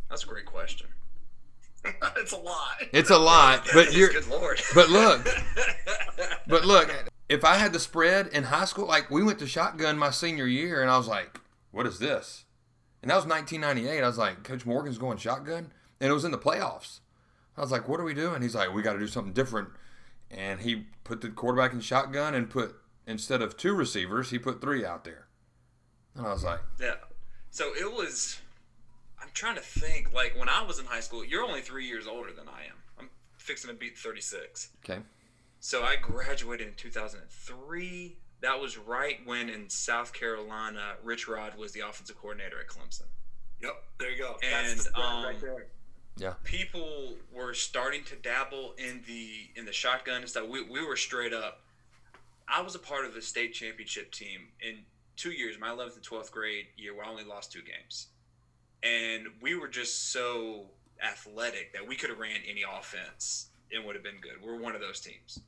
[0.10, 0.88] that's a great question.
[2.18, 2.78] it's a lot.
[2.94, 4.62] It's a lot, but you're good lord.
[4.74, 5.28] but look,
[6.48, 9.98] But look, if I had the spread in high school, like we went to shotgun
[9.98, 11.40] my senior year, and I was like,
[11.72, 12.46] "What is this?"
[13.02, 14.04] And that was 1998.
[14.04, 17.00] I was like, "Coach Morgan's going shotgun," and it was in the playoffs.
[17.58, 19.70] I was like, "What are we doing?" He's like, "We got to do something different,"
[20.30, 22.76] and he put the quarterback in shotgun and put
[23.08, 25.28] instead of two receivers, he put three out there.
[26.16, 26.96] And I was like, Yeah.
[27.52, 28.42] So it was.
[29.22, 30.14] I'm trying to think.
[30.14, 32.76] Like when I was in high school, you're only three years older than I am.
[33.00, 34.70] I'm fixing to beat 36.
[34.84, 35.02] "Okay,
[35.62, 38.18] So I graduated in 2003.
[38.42, 43.08] That was right when in South Carolina, Rich Rod was the offensive coordinator at Clemson.
[43.62, 44.36] Yep, there you go.
[44.44, 45.68] And, That's the um, right there.
[46.18, 50.48] Yeah people were starting to dabble in the in the shotgun and stuff.
[50.48, 51.62] We, we were straight up.
[52.48, 54.80] I was a part of the state championship team in
[55.16, 58.08] two years, my 11th and 12th grade year, where I only lost two games.
[58.84, 60.66] And we were just so
[61.04, 64.46] athletic that we could have ran any offense and would have been good.
[64.46, 65.40] We're one of those teams.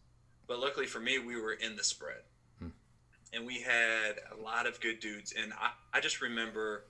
[0.47, 2.21] But luckily for me, we were in the spread.
[2.59, 2.69] Hmm.
[3.31, 5.33] And we had a lot of good dudes.
[5.39, 6.85] And I, I just remember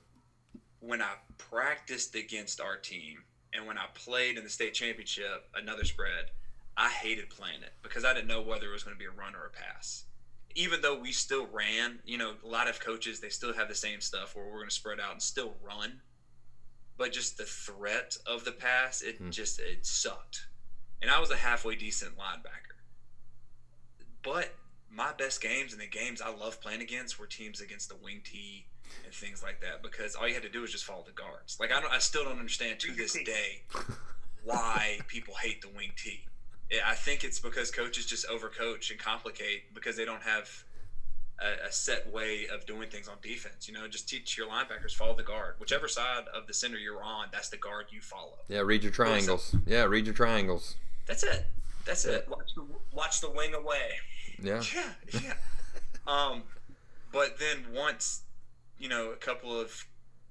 [0.79, 5.85] when I practiced against our team and when I played in the state championship, another
[5.85, 6.31] spread,
[6.75, 9.11] I hated playing it because I didn't know whether it was going to be a
[9.11, 10.05] run or a pass.
[10.55, 13.75] Even though we still ran, you know, a lot of coaches, they still have the
[13.75, 16.01] same stuff where we're going to spread out and still run.
[16.97, 19.29] But just the threat of the pass, it hmm.
[19.29, 20.47] just, it sucked.
[21.01, 22.77] And I was a halfway decent linebacker.
[24.23, 24.53] But
[24.91, 28.21] my best games and the games I love playing against were teams against the wing
[28.23, 28.65] T
[29.05, 31.57] and things like that because all you had to do was just follow the guards.
[31.59, 33.61] Like I don't, I still don't understand to this day
[34.43, 36.21] why people hate the wing T.
[36.71, 40.49] Yeah, I think it's because coaches just overcoach and complicate because they don't have
[41.39, 43.67] a, a set way of doing things on defense.
[43.67, 47.01] You know, just teach your linebackers follow the guard, whichever side of the center you're
[47.03, 47.27] on.
[47.31, 48.39] That's the guard you follow.
[48.49, 49.55] yeah, read your triangles.
[49.65, 50.75] Yeah, read your triangles.
[51.05, 51.45] That's it.
[51.85, 52.27] That's it.
[52.29, 53.91] Watch the, watch the wing away.
[54.41, 55.33] Yeah, Yeah, yeah.
[56.05, 56.43] um,
[57.13, 58.23] but then once,
[58.79, 59.85] you know, a couple of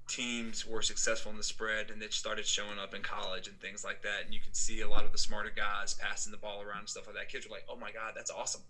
[0.07, 3.83] teams were successful in the spread and it started showing up in college and things
[3.83, 4.25] like that.
[4.25, 6.89] And you could see a lot of the smarter guys passing the ball around and
[6.89, 7.29] stuff like that.
[7.29, 8.61] Kids were like, oh my God, that's awesome.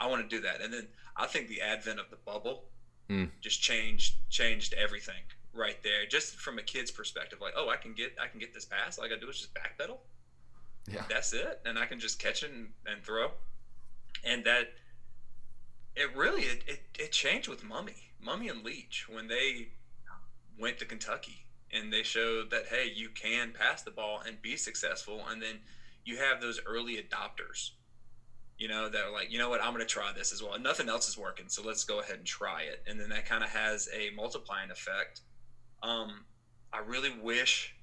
[0.00, 0.60] I want to do that.
[0.62, 2.64] And then I think the advent of the bubble
[3.08, 3.28] mm.
[3.40, 5.22] just changed changed everything
[5.54, 6.06] right there.
[6.08, 8.98] Just from a kid's perspective, like, oh, I can get I can get this pass.
[8.98, 9.98] All I gotta do is just backpedal.
[10.90, 11.04] Yeah.
[11.08, 11.60] That's it.
[11.64, 13.30] And I can just catch it and, and throw.
[14.24, 14.72] And that
[15.96, 17.94] it really it, it, it changed with Mumme.
[18.24, 19.68] Mumme and Leach when they
[20.58, 24.56] went to Kentucky and they showed that hey, you can pass the ball and be
[24.56, 25.60] successful, and then
[26.04, 27.70] you have those early adopters,
[28.58, 30.54] you know, that are like, you know what, I'm going to try this as well.
[30.54, 33.26] And nothing else is working, so let's go ahead and try it, and then that
[33.26, 35.22] kind of has a multiplying effect.
[35.82, 36.24] Um,
[36.72, 37.74] I really wish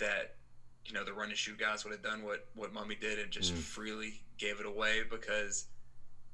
[0.00, 0.36] that
[0.84, 3.30] you know the run and shoot guys would have done what what Mumme did and
[3.30, 3.58] just mm.
[3.58, 5.66] freely gave it away because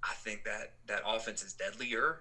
[0.03, 2.21] I think that that offense is deadlier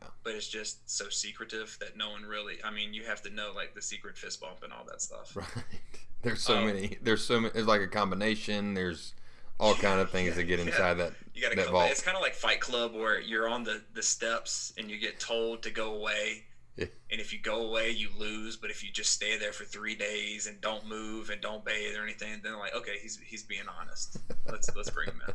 [0.00, 0.08] yeah.
[0.22, 2.58] But it's just so secretive that no one really.
[2.64, 5.36] I mean, you have to know like the secret fist bump and all that stuff.
[5.40, 5.80] Right.
[6.22, 6.98] There's so um, many.
[7.02, 7.54] There's so many.
[7.54, 8.74] It's like a combination.
[8.74, 9.14] There's
[9.58, 11.04] all kind of things yeah, that get inside yeah.
[11.04, 11.12] that.
[11.34, 11.90] You got to vault.
[11.90, 15.18] It's kind of like Fight Club where you're on the the steps and you get
[15.18, 16.44] told to go away.
[16.76, 16.86] Yeah.
[17.10, 18.56] And if you go away, you lose.
[18.56, 21.96] But if you just stay there for three days and don't move and don't bathe
[21.96, 24.18] or anything, then like, okay, he's he's being honest.
[24.46, 25.34] Let's let's bring him in.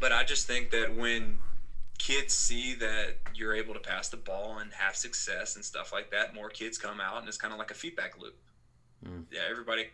[0.00, 1.38] But I just think that when
[1.98, 6.10] kids see that you're able to pass the ball and have success and stuff like
[6.10, 8.36] that, more kids come out and it's kind of like a feedback loop.
[9.04, 9.24] Mm.
[9.30, 9.86] Yeah, everybody.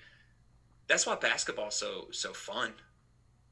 [0.88, 2.72] That's why basketball's so so fun.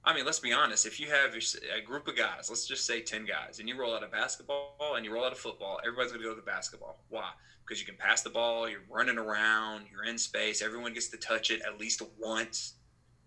[0.05, 0.87] I mean, let's be honest.
[0.87, 3.95] If you have a group of guys, let's just say ten guys, and you roll
[3.95, 6.99] out a basketball and you roll out a football, everybody's gonna go to the basketball.
[7.09, 7.31] Why?
[7.65, 11.17] Because you can pass the ball, you're running around, you're in space, everyone gets to
[11.19, 12.75] touch it at least once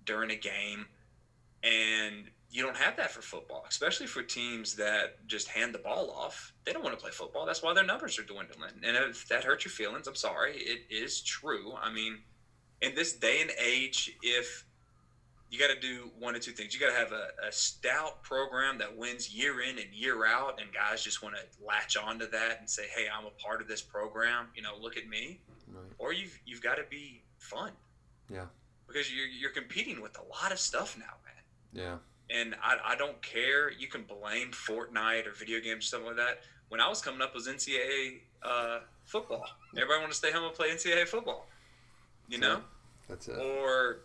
[0.05, 0.87] during a game,
[1.63, 6.11] and you don't have that for football, especially for teams that just hand the ball
[6.11, 6.53] off.
[6.65, 7.47] They don't want to play football.
[7.47, 8.73] That's why their numbers are dwindling.
[8.83, 10.57] And if that hurts your feelings, I'm sorry.
[10.57, 11.73] It is true.
[11.81, 12.19] I mean,
[12.81, 14.65] in this day and age, if
[15.49, 18.21] you got to do one or two things, you got to have a, a, stout
[18.21, 22.29] program that wins year in and year out, and guys just want to latch onto
[22.31, 25.41] that and say, "Hey, I'm a part of this program." You know, look at me.
[25.71, 25.83] Right.
[25.99, 27.71] Or you've you've got to be fun.
[28.31, 28.45] Yeah.
[28.87, 31.13] Because you're you're competing with a lot of stuff now.
[31.73, 31.97] Yeah
[32.33, 33.71] and I, I don't care.
[33.71, 36.41] You can blame Fortnite or video games, or something like that.
[36.69, 39.45] When I was coming up, was NCAA uh, football.
[39.75, 41.47] Everybody wanted to stay home and play NCAA football.
[42.27, 42.61] You know,
[43.07, 43.37] that's it.
[43.37, 43.99] Or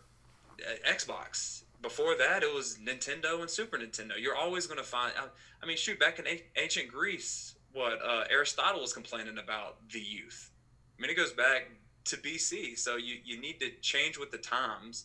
[0.61, 1.63] uh, Xbox.
[1.81, 4.13] Before that, it was Nintendo and Super Nintendo.
[4.19, 5.13] You're always going to find.
[5.17, 5.27] I,
[5.63, 10.01] I, mean, shoot, back in a- ancient Greece, what uh, Aristotle was complaining about the
[10.01, 10.51] youth.
[10.99, 11.71] I mean, it goes back
[12.07, 12.77] to BC.
[12.77, 15.05] So you you need to change with the times,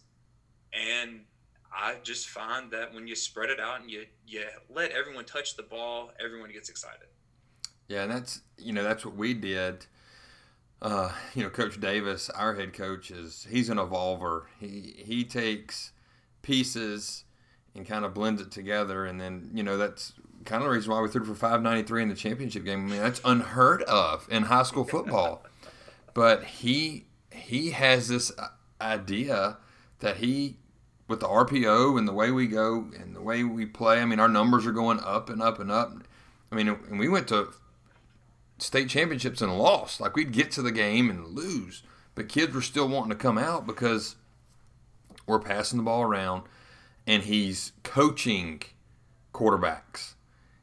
[0.73, 1.21] and
[1.75, 5.55] I just find that when you spread it out and you you let everyone touch
[5.55, 7.07] the ball, everyone gets excited.
[7.87, 9.85] Yeah, and that's you know that's what we did.
[10.81, 14.43] Uh, you know, Coach Davis, our head coach, is he's an evolver.
[14.59, 15.91] He he takes
[16.41, 17.23] pieces
[17.75, 20.13] and kind of blends it together, and then you know that's
[20.45, 22.87] kind of the reason why we threw for 593 in the championship game.
[22.87, 25.45] I mean, that's unheard of in high school football.
[26.13, 28.31] but he he has this
[28.79, 29.57] idea
[29.99, 30.57] that he
[31.07, 34.19] with the RPO and the way we go and the way we play, I mean,
[34.19, 35.93] our numbers are going up and up and up.
[36.51, 37.53] I mean, and we went to
[38.57, 39.99] state championships and lost.
[39.99, 41.83] Like we'd get to the game and lose,
[42.15, 44.15] but kids were still wanting to come out because
[45.25, 46.43] we're passing the ball around,
[47.05, 48.61] and he's coaching
[49.33, 50.13] quarterbacks.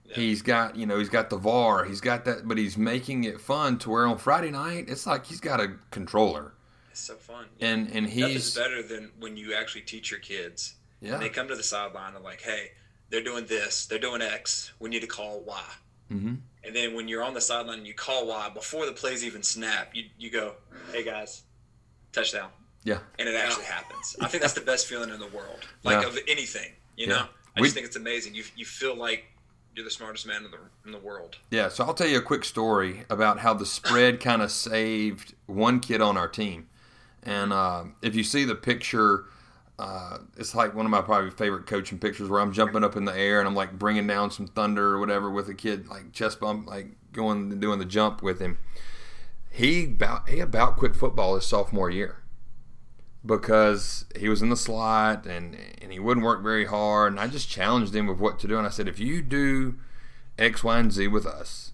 [0.05, 0.17] Yeah.
[0.17, 3.41] He's got, you know, he's got the VAR, he's got that, but he's making it
[3.41, 6.53] fun to where on Friday night it's like he's got a controller
[6.91, 7.47] it's so fun.
[7.61, 10.75] And and he's better than when you actually teach your kids.
[11.01, 11.15] Yeah.
[11.15, 12.73] And they come to the sideline and like, hey,
[13.09, 14.73] they're doing this, they're doing X.
[14.79, 15.63] We need to call Y.
[16.13, 16.35] Mm-hmm.
[16.65, 19.43] And then when you're on the sideline and you call Y before the plays even
[19.43, 20.55] snap, you you go,
[20.93, 21.43] hey guys,
[22.13, 22.51] touchdown.
[22.85, 22.99] Yeah.
[23.19, 24.17] And it actually happens.
[24.21, 26.09] I think that's the best feeling in the world, like yeah.
[26.09, 26.73] of anything.
[26.97, 27.27] You know,
[27.57, 28.35] I just think it's amazing.
[28.35, 29.25] You you feel like
[29.75, 31.39] you're the smartest man in the in the world.
[31.51, 35.35] Yeah, so I'll tell you a quick story about how the spread kind of saved
[35.47, 36.69] one kid on our team.
[37.23, 39.27] And uh, if you see the picture,
[39.79, 43.05] uh, it's like one of my probably favorite coaching pictures where I'm jumping up in
[43.05, 46.13] the air and I'm like bringing down some thunder or whatever with a kid, like
[46.13, 48.59] chest bump, like going and doing the jump with him.
[49.51, 52.23] He about he about quit football his sophomore year
[53.25, 57.13] because he was in the slot and and he wouldn't work very hard.
[57.13, 58.59] And I just challenged him with what to do.
[58.59, 59.77] And I said, if you do
[60.39, 61.73] X, Y, and Z with us,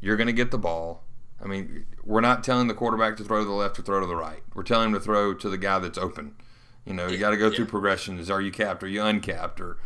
[0.00, 1.01] you're going to get the ball
[1.42, 4.06] I mean, we're not telling the quarterback to throw to the left or throw to
[4.06, 4.42] the right.
[4.54, 6.36] We're telling him to throw to the guy that's open.
[6.84, 7.56] You know, you got to go yeah.
[7.56, 8.30] through progressions.
[8.30, 8.82] Are you capped?
[8.82, 9.60] Are you uncapped?
[9.60, 9.78] Or,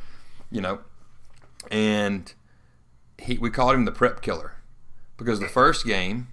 [0.50, 0.80] you know,
[1.70, 2.32] and
[3.18, 4.54] he we called him the prep killer
[5.16, 6.28] because the first game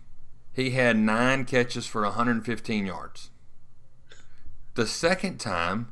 [0.51, 3.31] he had nine catches for 115 yards.
[4.75, 5.91] The second time,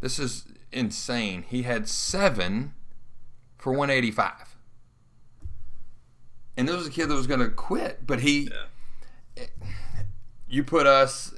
[0.00, 1.44] this is insane.
[1.48, 2.74] He had seven
[3.56, 4.55] for 185.
[6.66, 8.50] And this was a kid that was going to quit, but he,
[9.36, 9.44] Yeah.
[10.48, 11.32] you put us,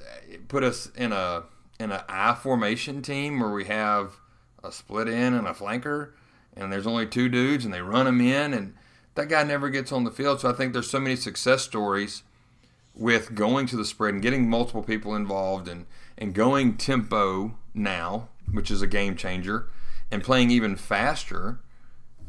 [0.48, 1.42] put us in a
[1.78, 4.14] in an I formation team where we have
[4.64, 6.12] a split in and a flanker,
[6.56, 8.74] and there's only two dudes, and they run them in, and
[9.16, 10.40] that guy never gets on the field.
[10.40, 12.22] So I think there's so many success stories
[12.94, 15.84] with going to the spread and getting multiple people involved and,
[16.16, 19.68] and going tempo now, which is a game changer,
[20.10, 21.60] and playing even faster.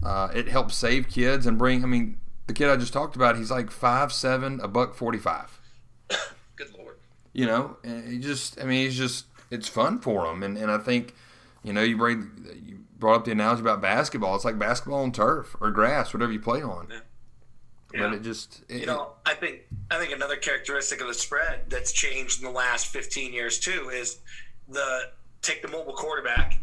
[0.03, 1.81] Uh, it helps save kids and bring.
[1.83, 5.19] I mean, the kid I just talked about, he's like five seven, a buck forty
[5.19, 5.61] five.
[6.55, 6.95] Good lord.
[7.31, 8.59] You know, and he just.
[8.59, 9.25] I mean, he's just.
[9.51, 11.13] It's fun for him, and, and I think,
[11.63, 12.31] you know, you bring
[12.63, 14.35] you brought up the analogy about basketball.
[14.35, 16.87] It's like basketball on turf or grass, whatever you play on.
[16.89, 16.99] Yeah.
[17.91, 18.63] But it just.
[18.67, 22.47] It, You know, I think I think another characteristic of the spread that's changed in
[22.47, 24.21] the last 15 years too is
[24.67, 25.01] the
[25.43, 26.59] take the mobile quarterback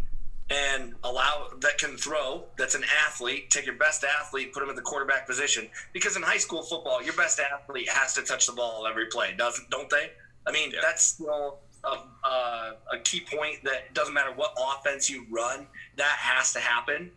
[0.50, 2.44] and allow that can throw.
[2.56, 3.50] That's an athlete.
[3.50, 5.68] Take your best athlete, put him at the quarterback position.
[5.92, 9.34] Because in high school football, your best athlete has to touch the ball every play,
[9.36, 10.12] doesn't don't they?
[10.46, 10.80] I mean, Yeah.
[10.82, 16.16] that's still a, uh, a key point that doesn't matter what offense you run, that
[16.18, 17.10] has to happen.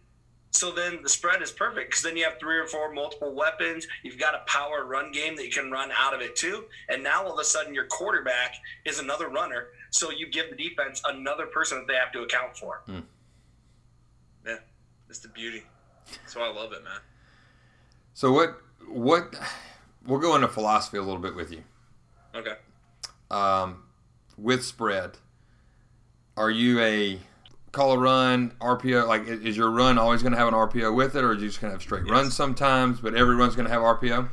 [0.51, 3.85] So then the spread is perfect because then you have three or four multiple weapons.
[4.01, 6.65] You've got a power run game that you can run out of it too.
[6.89, 9.67] And now all of a sudden your quarterback is another runner.
[9.91, 12.81] So you give the defense another person that they have to account for.
[12.87, 13.01] Yeah.
[15.09, 15.63] That's the beauty.
[16.21, 17.01] That's why I love it, man.
[18.13, 18.61] So what?
[18.87, 19.33] What?
[20.05, 21.63] We'll go into philosophy a little bit with you.
[22.33, 22.53] Okay.
[23.31, 23.83] Um,
[24.37, 25.17] with spread,
[26.37, 27.19] are you a
[27.71, 29.07] call a run RPO?
[29.07, 31.47] Like, is your run always going to have an RPO with it, or are you
[31.47, 32.99] just going to have straight runs sometimes?
[32.99, 34.29] But every run's going to have RPO.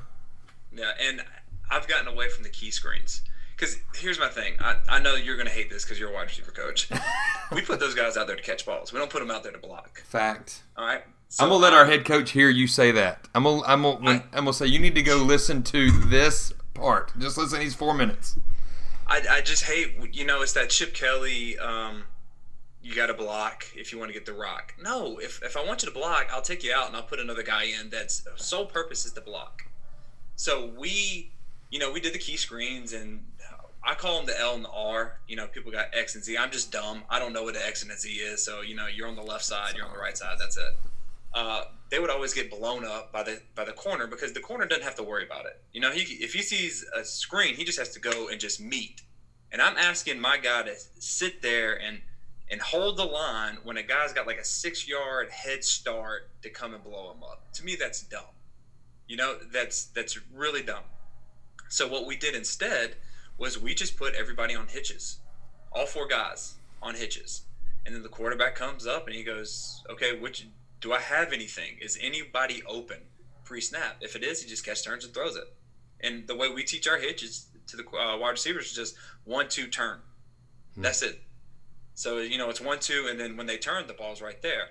[0.73, 1.25] Yeah, and
[1.71, 3.23] I've gotten away from the key screens.
[3.57, 4.55] Because here's my thing.
[4.61, 6.91] I, I know you're going to hate this because you're a wide receiver coach.
[7.53, 8.93] we put those guys out there to catch balls.
[8.93, 10.03] We don't put them out there to block.
[10.03, 10.63] Fact.
[10.77, 11.03] All right?
[11.29, 13.27] So I'm gonna let our head coach hear you say that.
[13.35, 16.53] I'm gonna, I'm gonna, when, I'm gonna say you need to go listen to this
[16.73, 17.13] part.
[17.19, 17.61] Just listen.
[17.61, 18.39] He's four minutes.
[19.07, 22.05] I, I just hate, you know, it's that Chip Kelly, um,
[22.83, 24.75] you got to block if you want to get the rock.
[24.83, 27.21] No, if, if I want you to block, I'll take you out and I'll put
[27.21, 29.65] another guy in that's sole purpose is to block.
[30.35, 31.33] So we,
[31.71, 33.25] you know, we did the key screens and
[33.87, 35.19] I call them the L and the R.
[35.29, 36.37] You know, people got X and Z.
[36.37, 37.05] I'm just dumb.
[37.09, 38.45] I don't know what the X and Z is.
[38.45, 40.37] So, you know, you're on the left side, you're on the right side.
[40.41, 40.77] That's it.
[41.33, 44.67] Uh, they would always get blown up by the by the corner because the corner
[44.67, 45.61] doesn't have to worry about it.
[45.73, 48.61] You know, he if he sees a screen, he just has to go and just
[48.61, 49.03] meet.
[49.53, 52.01] And I'm asking my guy to sit there and
[52.51, 56.51] and hold the line when a guy's got like a six yard head start to
[56.51, 57.53] come and blow him up.
[57.55, 58.35] To me, that's dumb.
[59.07, 60.85] You know, that's that's really dumb.
[61.69, 62.97] So what we did instead
[63.39, 65.19] was we just put everybody on hitches,
[65.73, 67.43] all four guys on hitches,
[67.85, 70.47] and then the quarterback comes up and he goes, "Okay, which
[70.81, 71.79] do I have anything?
[71.81, 72.99] Is anybody open
[73.45, 73.97] pre-snap?
[74.01, 75.53] If it is, he just catch turns and throws it.
[76.01, 79.49] And the way we teach our hitches to the uh, wide receivers is just one
[79.49, 80.01] two turn.
[80.77, 81.23] That's it.
[81.95, 84.69] So you know it's one two, and then when they turn, the ball's right there.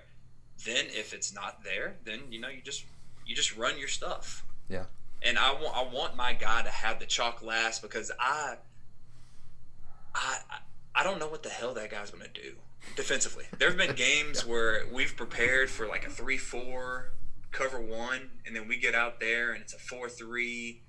[0.64, 2.84] Then if it's not there, then you know you just
[3.26, 4.44] you just run your stuff.
[4.68, 4.84] Yeah.
[5.22, 8.56] And I want I want my guy to have the chalk last because I
[10.14, 10.38] I
[10.94, 12.54] I don't know what the hell that guy's gonna do
[12.94, 13.44] defensively.
[13.58, 17.12] There have been games where we've prepared for like a three four
[17.50, 20.82] cover one, and then we get out there and it's a four three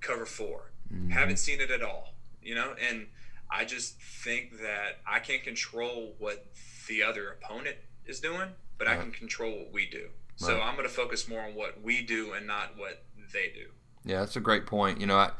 [0.00, 1.10] cover 4 mm-hmm.
[1.10, 2.74] Haven't seen it at all, you know.
[2.88, 3.06] And
[3.50, 6.46] I just think that I can't control what
[6.88, 10.08] the other opponent is doing, but I can control what we do.
[10.36, 13.66] So I'm going to focus more on what we do and not what they do.
[14.04, 15.00] Yeah, that's a great point.
[15.00, 15.30] You know, I,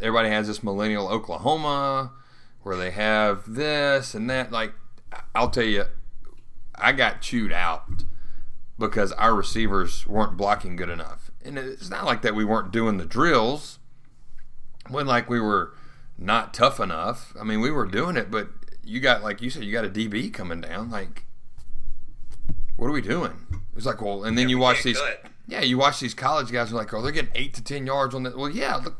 [0.00, 2.12] everybody has this millennial Oklahoma
[2.62, 4.52] where they have this and that.
[4.52, 4.72] Like,
[5.34, 5.84] I'll tell you,
[6.74, 8.04] I got chewed out
[8.78, 11.30] because our receivers weren't blocking good enough.
[11.44, 13.78] And it's not like that we weren't doing the drills.
[14.84, 15.74] It wasn't like we were
[16.18, 17.34] not tough enough.
[17.40, 18.48] I mean, we were doing it, but
[18.84, 20.90] you got, like you said, you got a DB coming down.
[20.90, 21.24] Like,
[22.76, 23.32] what are we doing?
[23.76, 24.98] It's like, well, and then you watch these.
[24.98, 25.31] cut.
[25.46, 28.14] Yeah, you watch these college guys and like, oh, they're getting eight to ten yards
[28.14, 28.36] on that.
[28.36, 28.98] Well, yeah, look.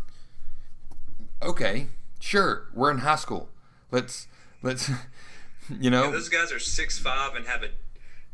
[1.43, 1.88] Okay,
[2.20, 3.49] sure, we're in high school.
[3.90, 4.26] Let's
[4.62, 4.90] let's,
[5.80, 7.68] you know, Those guys are six five and have a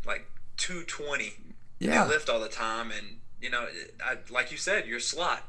[0.07, 1.35] like two twenty.
[1.79, 3.67] yeah, They lift all the time, and you know,
[4.05, 5.43] I, like you said, you're slot.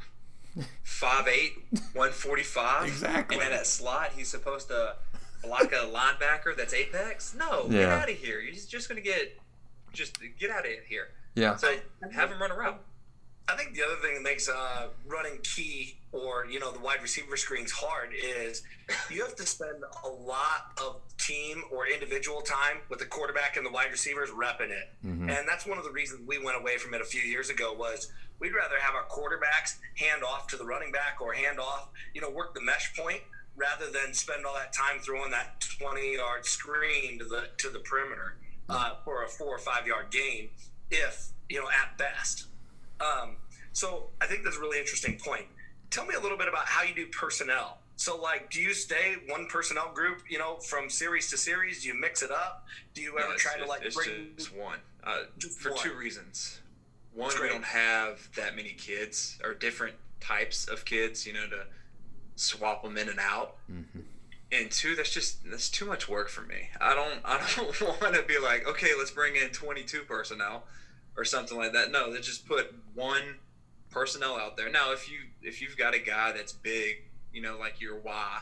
[0.84, 1.52] 5'8",
[1.94, 2.88] 145.
[2.88, 3.38] Exactly.
[3.38, 4.96] And in that slot, he's supposed to
[5.44, 7.36] block a linebacker that's apex.
[7.38, 8.40] No, get out of here.
[8.40, 9.40] You're just gonna get,
[9.94, 11.10] just get out of here.
[11.36, 11.56] Yeah.
[11.56, 11.74] So
[12.12, 12.82] have him run a route.
[13.50, 17.02] I think the other thing that makes uh, running key or you know the wide
[17.02, 18.64] receiver screens hard is
[19.10, 23.66] you have to spend a lot of team or individual time with the quarterback and
[23.66, 25.30] the wide receivers repping it, mm-hmm.
[25.30, 27.74] and that's one of the reasons we went away from it a few years ago
[27.74, 31.90] was we'd rather have our quarterbacks hand off to the running back or hand off
[32.14, 33.22] you know work the mesh point
[33.56, 37.80] rather than spend all that time throwing that 20 yard screen to the to the
[37.80, 38.38] perimeter
[38.70, 40.50] uh, for a four or five yard gain
[40.92, 42.46] if you know at best.
[43.00, 43.38] Um,
[43.72, 45.46] so I think that's a really interesting point
[45.90, 47.80] tell me a little bit about how you do personnel.
[47.96, 51.82] So, like, do you stay one personnel group, you know, from series to series?
[51.82, 52.66] Do you mix it up?
[52.94, 54.80] Do you ever try just, to like it's bring just one?
[55.04, 55.80] Uh, just for one.
[55.80, 56.62] two reasons.
[57.14, 61.66] One, we don't have that many kids or different types of kids, you know, to
[62.36, 63.56] swap them in and out.
[63.70, 64.00] Mm-hmm.
[64.52, 66.70] And two, that's just that's too much work for me.
[66.80, 70.64] I don't I don't want to be like, okay, let's bring in 22 personnel
[71.20, 71.92] or something like that.
[71.92, 73.36] No, let's just put one
[73.90, 74.72] personnel out there.
[74.72, 77.04] Now, if you if you've got a guy that's big,
[77.34, 78.38] you know, like your Y,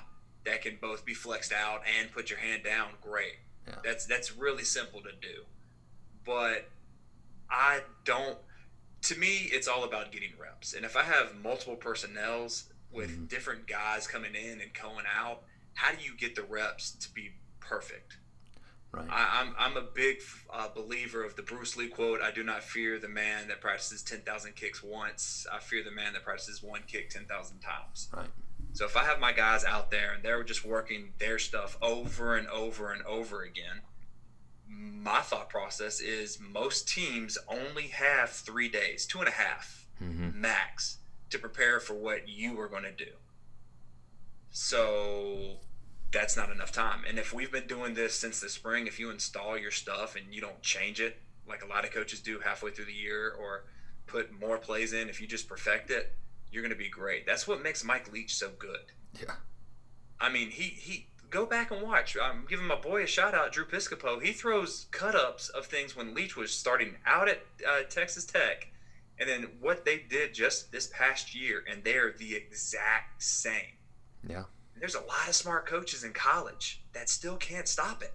[0.46, 3.38] that can both be flexed out and put your hand down, great.
[3.68, 3.76] Yeah.
[3.84, 5.44] That's that's really simple to do.
[6.24, 6.70] But
[7.50, 8.38] I don't.
[9.04, 10.74] To me, it's all about getting reps.
[10.74, 13.26] And if I have multiple personnels with mm-hmm.
[13.26, 17.32] different guys coming in and going out, how do you get the reps to be
[17.60, 18.18] perfect?
[18.92, 19.08] Right.
[19.10, 22.22] I, am I'm, I'm a big uh, believer of the Bruce Lee quote.
[22.22, 25.46] I do not fear the man that practices ten thousand kicks once.
[25.52, 28.10] I fear the man that practices one kick ten thousand times.
[28.16, 28.30] Right.
[28.74, 32.36] So if I have my guys out there and they're just working their stuff over
[32.36, 33.82] and over and over again,
[34.68, 40.40] my thought process is most teams only have three days, two and a half mm-hmm.
[40.40, 40.98] max,
[41.30, 43.12] to prepare for what you are going to do.
[44.50, 45.58] So
[46.18, 47.03] that's not enough time.
[47.07, 50.34] And if we've been doing this since the spring, if you install your stuff and
[50.34, 53.65] you don't change it, like a lot of coaches do halfway through the year, or
[54.07, 56.15] put more plays in, if you just perfect it,
[56.51, 57.28] you're going to be great.
[57.28, 58.91] That's what makes Mike Leach so good.
[59.22, 59.36] Yeah.
[60.20, 62.18] I mean, he he go back and watch.
[62.20, 64.20] I'm giving my boy a shout out, Drew Piscopo.
[64.22, 68.70] He throws cut ups of things when Leach was starting out at uh, Texas Tech,
[69.20, 73.78] and then what they did just this past year, and they're the exact same.
[74.28, 74.45] Yeah
[74.80, 78.14] there's a lot of smart coaches in college that still can't stop it.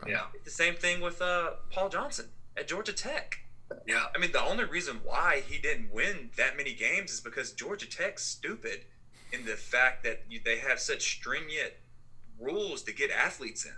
[0.00, 0.10] Right.
[0.10, 0.24] Yeah.
[0.34, 2.26] It's the same thing with uh, Paul Johnson
[2.56, 3.38] at Georgia Tech.
[3.86, 4.04] Yeah.
[4.14, 7.88] I mean, the only reason why he didn't win that many games is because Georgia
[7.88, 8.84] Tech's stupid
[9.32, 11.72] in the fact that they have such stringent
[12.38, 13.72] rules to get athletes in.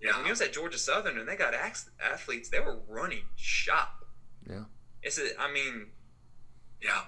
[0.00, 0.16] Yeah.
[0.16, 4.04] When he was at Georgia Southern and they got athletes, they were running shop.
[4.48, 4.64] Yeah.
[5.02, 5.88] It's a, I mean,
[6.80, 7.02] yeah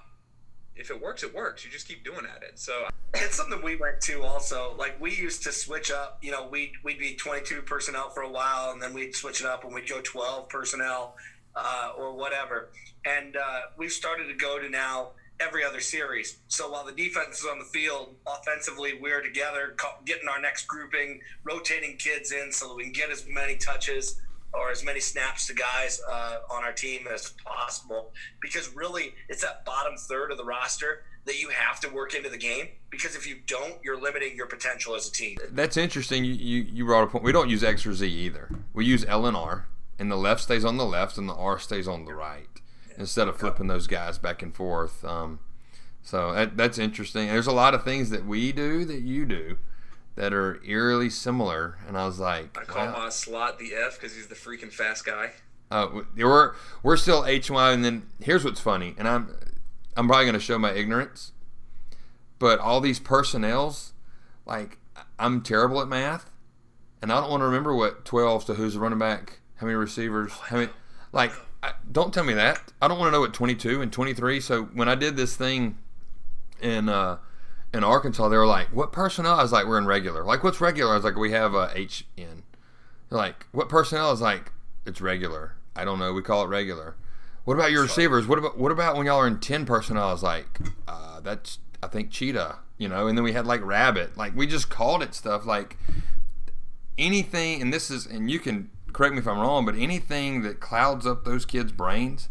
[0.80, 1.64] if it works, it works.
[1.64, 2.58] You just keep doing at it.
[2.58, 4.74] So it's something we went to also.
[4.78, 6.18] Like we used to switch up.
[6.22, 9.46] You know, we'd we'd be 22 personnel for a while, and then we'd switch it
[9.46, 11.16] up, and we'd go 12 personnel
[11.54, 12.70] uh, or whatever.
[13.04, 16.38] And uh, we've started to go to now every other series.
[16.48, 19.74] So while the defense is on the field, offensively we're together,
[20.04, 24.20] getting our next grouping, rotating kids in so that we can get as many touches
[24.52, 28.12] or as many snaps to guys uh, on our team as possible.
[28.40, 32.28] Because really it's that bottom third of the roster that you have to work into
[32.28, 32.68] the game.
[32.90, 35.38] Because if you don't you're limiting your potential as a team.
[35.50, 37.24] That's interesting you, you, you brought a point.
[37.24, 38.48] We don't use x or z either.
[38.72, 39.66] We use l and r
[39.98, 42.48] and the left stays on the left and the r stays on the right
[42.96, 45.04] instead of flipping those guys back and forth.
[45.04, 45.40] Um,
[46.02, 47.28] so that, that's interesting.
[47.28, 49.58] There's a lot of things that we do that you do
[50.16, 52.98] that are eerily similar, and I was like, I call wow.
[52.98, 55.32] my slot the F because he's the freaking fast guy.
[55.70, 59.34] Uh, we're we're still H Y, and then here's what's funny, and I'm
[59.96, 61.32] I'm probably going to show my ignorance,
[62.38, 63.92] but all these personnels,
[64.46, 64.78] like
[65.18, 66.30] I'm terrible at math,
[67.02, 69.76] and I don't want to remember what 12 to who's the running back, how many
[69.76, 70.72] receivers, oh, how many,
[71.12, 71.32] like
[71.62, 72.72] I, don't tell me that.
[72.80, 74.40] I don't want to know what 22 and 23.
[74.40, 75.78] So when I did this thing
[76.60, 77.18] in uh,
[77.72, 80.60] in Arkansas, they were like, "What personnel?" I was like, "We're in regular." Like, "What's
[80.60, 82.42] regular?" I was like, "We have a H in."
[83.08, 84.52] They're like, "What personnel?" I was like,
[84.84, 86.12] "It's regular." I don't know.
[86.12, 86.96] We call it regular.
[87.44, 88.26] What about your receivers?
[88.26, 90.08] What about what about when y'all are in ten personnel?
[90.08, 90.58] I was like,
[90.88, 94.16] uh, "That's I think cheetah." You know, and then we had like rabbit.
[94.16, 95.76] Like we just called it stuff like
[96.98, 97.62] anything.
[97.62, 101.06] And this is, and you can correct me if I'm wrong, but anything that clouds
[101.06, 102.28] up those kids' brains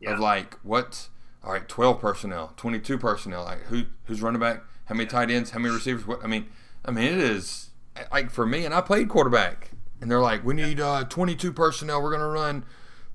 [0.00, 0.12] yeah.
[0.12, 1.08] of like what
[1.44, 3.44] all right, 12 personnel, 22 personnel.
[3.44, 4.62] Like who who's running back?
[4.86, 5.50] How many tight ends?
[5.50, 6.06] How many receivers?
[6.06, 6.46] What I mean,
[6.84, 7.70] I mean it is
[8.12, 9.70] like for me, and I played quarterback,
[10.00, 12.02] and they're like, we need uh, 22 personnel.
[12.02, 12.64] We're gonna run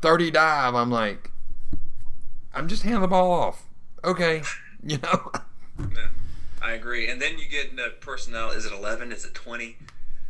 [0.01, 0.75] 30 dive.
[0.75, 1.31] I'm like,
[2.53, 3.67] I'm just handing the ball off.
[4.03, 4.43] Okay,
[4.83, 5.31] you know.
[5.79, 6.07] Yeah,
[6.61, 7.09] I agree.
[7.09, 8.49] And then you get into personnel.
[8.51, 9.11] Is it 11?
[9.11, 9.77] Is it 20?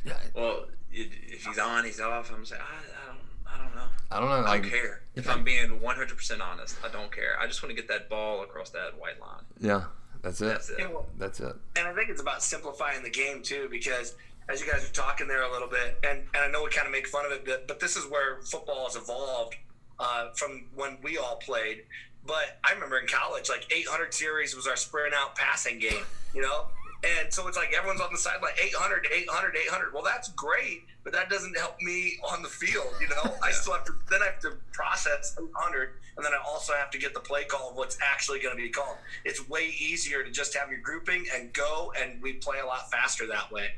[0.05, 0.13] Yeah.
[0.35, 2.31] Well, if he's on, he's off.
[2.31, 3.19] I'm saying I, I don't,
[3.61, 3.87] I don't know.
[4.11, 4.49] I don't know.
[4.49, 5.01] I don't care.
[5.15, 7.37] If I'm being 100% honest, I don't care.
[7.39, 9.43] I just want to get that ball across that white line.
[9.59, 9.83] yeah,
[10.21, 10.45] that's it.
[10.45, 10.87] That's it.
[11.17, 11.55] That's it.
[11.75, 14.15] and I think it's about simplifying the game too, because
[14.49, 16.85] as you guys are talking there a little bit, and, and I know we kind
[16.85, 19.55] of make fun of it, but, but this is where football has evolved
[19.99, 21.83] uh, from when we all played.
[22.25, 26.03] But I remember in college, like 800 series was our sprint out passing game,
[26.35, 26.67] you know?
[27.03, 29.93] And so it's like everyone's on the sideline, 800, 800, 800.
[29.93, 33.33] Well, that's great, but that doesn't help me on the field, you know?
[33.43, 36.91] I still have to, then I have to process 800, and then I also have
[36.91, 38.97] to get the play call of what's actually going to be called.
[39.25, 42.91] It's way easier to just have your grouping and go, and we play a lot
[42.91, 43.69] faster that way.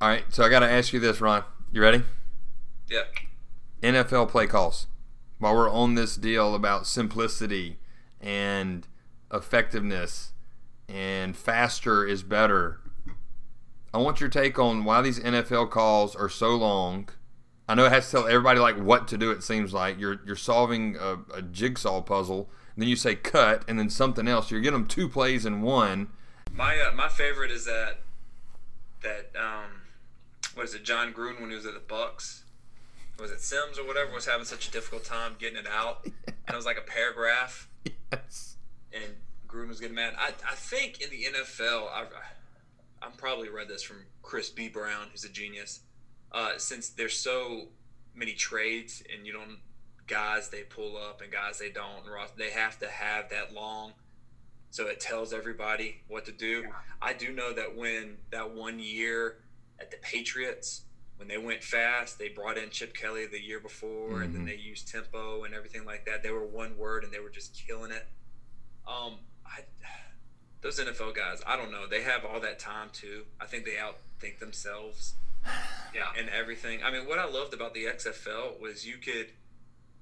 [0.00, 1.44] All right, so I got to ask you this, Ron.
[1.72, 2.02] You ready?
[2.90, 3.02] Yeah.
[3.80, 4.88] NFL play calls.
[5.38, 7.78] While we're on this deal about simplicity
[8.20, 8.88] and
[9.32, 10.32] effectiveness
[10.88, 12.80] and faster is better,
[13.94, 17.08] I want your take on why these NFL calls are so long.
[17.68, 19.30] I know it has to tell everybody like what to do.
[19.32, 22.48] It seems like you're you're solving a, a jigsaw puzzle.
[22.76, 24.50] Then you say cut, and then something else.
[24.50, 26.08] You're getting them two plays in one.
[26.52, 27.98] My uh, my favorite is that
[29.02, 29.82] that um,
[30.54, 30.84] what is it?
[30.84, 32.44] Jon Gruden when he was at the Bucks,
[33.18, 36.34] was it Simms or whatever was having such a difficult time getting it out, and
[36.48, 37.68] it was like a paragraph,
[38.12, 38.56] Yes.
[38.92, 39.14] and
[39.46, 40.14] Gruden was getting mad.
[40.18, 42.08] I I think in the NFL, I've
[43.02, 45.80] I've probably read this from Chris B Brown, who's a genius.
[46.32, 47.68] Uh, since there's so
[48.14, 49.58] many trades and you don't
[50.06, 53.52] guys they pull up and guys they don't, and Ross, they have to have that
[53.54, 53.92] long
[54.70, 56.64] so it tells everybody what to do.
[57.00, 59.38] I do know that when that one year
[59.80, 60.82] at the Patriots,
[61.16, 64.48] when they went fast, they brought in Chip Kelly the year before, and then Mhm.
[64.48, 66.22] they used tempo and everything like that.
[66.22, 68.06] They were one word and they were just killing it.
[68.86, 69.62] Um, I,
[70.62, 71.86] those NFL guys, I don't know.
[71.86, 73.24] They have all that time too.
[73.40, 75.14] I think they outthink themselves
[75.94, 76.08] Yeah.
[76.18, 76.80] and everything.
[76.84, 79.28] I mean, what I loved about the XFL was you could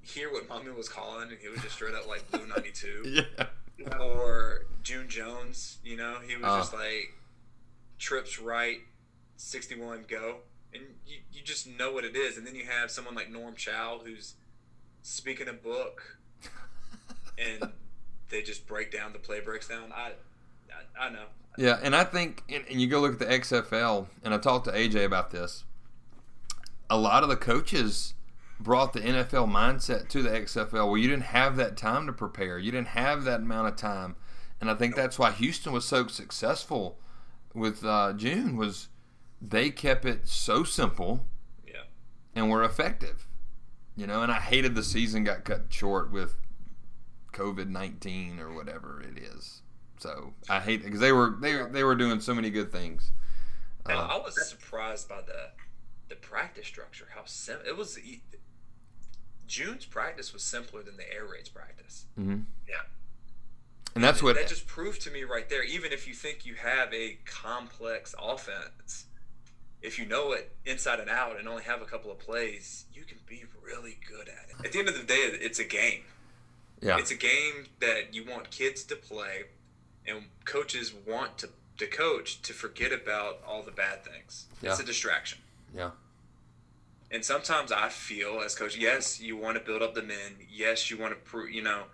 [0.01, 3.23] hear what Mumme was calling, and he was just straight up like Blue 92
[3.79, 3.99] Yeah.
[3.99, 5.79] or June Jones.
[5.85, 6.59] You know, he was Ah.
[6.59, 7.15] just like
[7.99, 8.79] trips right,
[9.37, 10.37] sixty one go,
[10.73, 12.37] and you, you just know what it is.
[12.37, 14.35] And then you have someone like Norm Chow who's
[15.03, 16.19] speaking a book,
[17.39, 17.71] and
[18.35, 19.93] they just break down the play breaks down.
[19.95, 20.13] I
[20.99, 21.27] I, I know.
[21.57, 24.65] Yeah, and I think, and, and you go look at the XFL, and I talked
[24.65, 25.63] to AJ about this.
[26.91, 28.15] A lot of the coaches
[28.59, 32.59] brought the NFL mindset to the XFL where you didn't have that time to prepare.
[32.59, 34.17] You didn't have that amount of time.
[34.61, 36.99] And I think that's why Houston was so successful
[37.55, 38.89] with uh, June was
[39.41, 41.25] they kept it so simple
[41.67, 41.83] Yeah.
[42.35, 43.29] and were effective.
[43.97, 46.37] You know, and I hated the season got cut short with
[47.35, 49.61] COVID nineteen or whatever it is.
[49.99, 53.11] So I hate because they were they they were doing so many good things.
[53.87, 55.51] And Uh, I was surprised by the
[56.09, 57.09] the practice structure.
[57.15, 57.99] How simple it was.
[59.47, 62.07] June's practice was simpler than the air raids practice.
[62.19, 62.45] mhm.
[62.69, 62.83] Yeah.
[63.95, 65.63] And that's what that just proved to me right there.
[65.63, 69.07] Even if you think you have a complex offense,
[69.83, 73.05] if you know it inside and out and only have a couple of plays, you
[73.05, 74.67] can be really good at it.
[74.67, 76.03] At the end of the day, it's a game.
[76.81, 79.45] Yeah It's a game that you want kids to play,
[80.07, 81.49] and coaches want to,
[81.79, 84.47] to coach to forget about all the bad things.
[84.63, 85.39] It's a distraction.
[85.75, 85.91] yeah
[87.11, 90.37] And sometimes I feel as coach, yes, you want to build up the men.
[90.51, 91.85] Yes, you want to prove, you know,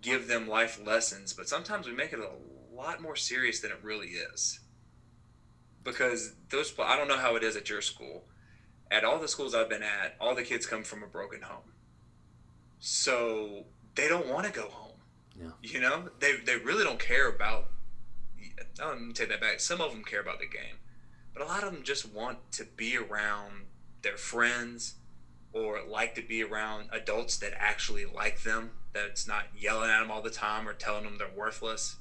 [0.00, 1.32] give them life lessons.
[1.32, 2.30] But sometimes we make it a
[2.74, 4.60] lot more serious than it really is.
[5.82, 8.24] Because those, I don't know how it is at your school.
[8.90, 11.72] At all the schools I've been at, all the kids come from a broken home.
[12.80, 13.64] So
[13.94, 14.98] they don't want to go home.
[15.40, 15.50] Yeah.
[15.62, 17.68] You know, they, they really don't care about,
[18.78, 19.60] let me take that back.
[19.60, 20.76] Some of them care about the game
[21.32, 23.52] but a lot of them just want to be around
[24.02, 24.94] their friends
[25.52, 30.10] or like to be around adults that actually like them that's not yelling at them
[30.10, 31.96] all the time or telling them they're worthless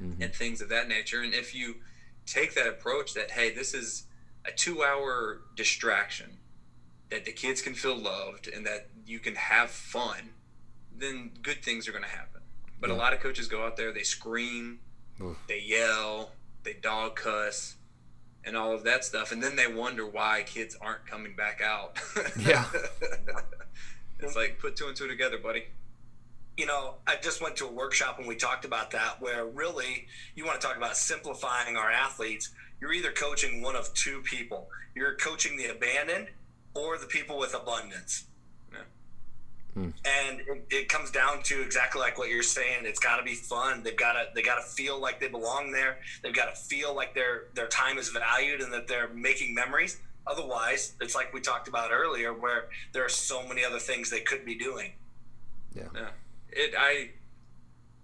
[0.00, 0.20] Mhm.
[0.22, 1.76] and things of that nature and if you
[2.24, 4.04] take that approach that hey this is
[4.44, 6.38] a two hour distraction
[7.10, 10.30] that the kids can feel loved and that you can have fun
[10.98, 12.40] then good things are going to happen
[12.80, 14.78] but a lot of coaches go out there they scream
[15.20, 15.36] Oof.
[15.48, 16.30] they yell
[16.62, 17.76] they dog cuss
[18.44, 21.98] and all of that stuff and then they wonder why kids aren't coming back out
[22.38, 22.64] Yeah.
[24.20, 25.64] it's like put two and two together buddy
[26.56, 30.06] you know, I just went to a workshop and we talked about that where really
[30.34, 32.50] you want to talk about simplifying our athletes.
[32.80, 34.68] You're either coaching one of two people.
[34.94, 36.28] You're coaching the abandoned
[36.74, 38.24] or the people with abundance.
[39.76, 39.82] Yeah.
[39.82, 39.90] Hmm.
[40.04, 42.84] And it, it comes down to exactly like what you're saying.
[42.84, 43.82] It's got to be fun.
[43.82, 45.98] They've got to they got to feel like they belong there.
[46.22, 49.98] They've got to feel like their their time is valued and that they're making memories.
[50.26, 54.20] Otherwise, it's like we talked about earlier, where there are so many other things they
[54.20, 54.92] could be doing.
[55.74, 55.84] Yeah.
[55.94, 56.08] yeah.
[56.50, 57.10] It I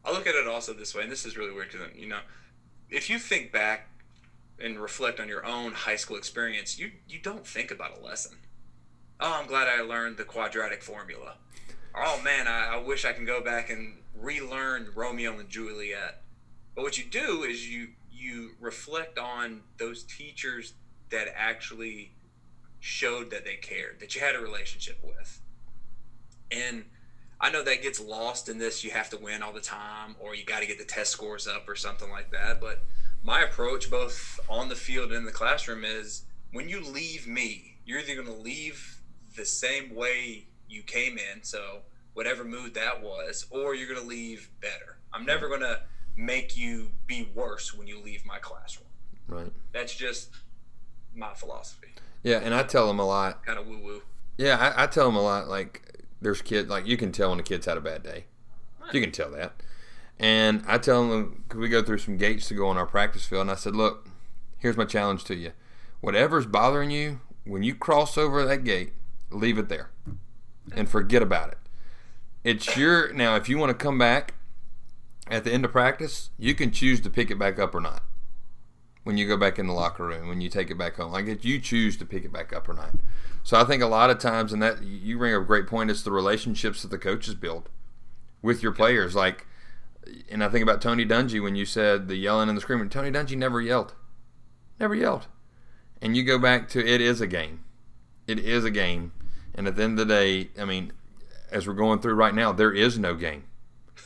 [0.04, 2.20] I look at it also this way, and this is really weird because you know,
[2.90, 3.88] if you think back
[4.60, 8.36] and reflect on your own high school experience, you you don't think about a lesson.
[9.18, 11.36] Oh, I'm glad I learned the quadratic formula.
[11.94, 16.22] Oh man, I, I wish I can go back and relearn Romeo and Juliet.
[16.74, 20.74] But what you do is you you reflect on those teachers
[21.10, 22.12] that actually
[22.80, 25.40] showed that they cared, that you had a relationship with.
[26.50, 26.84] And
[27.40, 30.34] I know that gets lost in this you have to win all the time or
[30.34, 32.60] you got to get the test scores up or something like that.
[32.60, 32.84] But
[33.22, 37.78] my approach, both on the field and in the classroom, is when you leave me,
[37.84, 39.00] you're either going to leave
[39.36, 41.80] the same way you came in, so
[42.14, 44.98] whatever mood that was, or you're going to leave better.
[45.12, 45.80] I'm never going to
[46.16, 48.88] make you be worse when you leave my classroom.
[49.28, 49.52] Right.
[49.72, 50.30] That's just
[51.14, 51.88] my philosophy.
[52.22, 53.44] Yeah, and I tell them a lot.
[53.44, 54.02] Kind of woo woo.
[54.38, 55.48] Yeah, I, I tell them a lot.
[55.48, 58.24] Like, there's kids like you can tell when a kid's had a bad day.
[58.92, 59.54] You can tell that.
[60.18, 63.24] And I tell them could we go through some gates to go on our practice
[63.24, 64.08] field, and I said, look,
[64.58, 65.52] here's my challenge to you.
[66.00, 68.92] Whatever's bothering you, when you cross over that gate,
[69.30, 69.90] leave it there,
[70.74, 71.58] and forget about it.
[72.44, 73.36] It's your now.
[73.36, 74.34] If you want to come back
[75.28, 78.02] at the end of practice, you can choose to pick it back up or not.
[79.04, 81.26] When you go back in the locker room, when you take it back home, like
[81.26, 82.94] if you choose to pick it back up or not.
[83.42, 85.90] So I think a lot of times, and that you bring up a great point,
[85.90, 87.68] it's the relationships that the coaches build
[88.42, 89.16] with your players.
[89.16, 89.46] Like,
[90.30, 92.88] and I think about Tony Dungy when you said the yelling and the screaming.
[92.88, 93.94] Tony Dungy never yelled,
[94.78, 95.26] never yelled.
[96.00, 97.64] And you go back to it is a game,
[98.26, 99.12] it is a game,
[99.54, 100.92] and at the end of the day, I mean,
[101.50, 103.44] as we're going through right now, there is no game.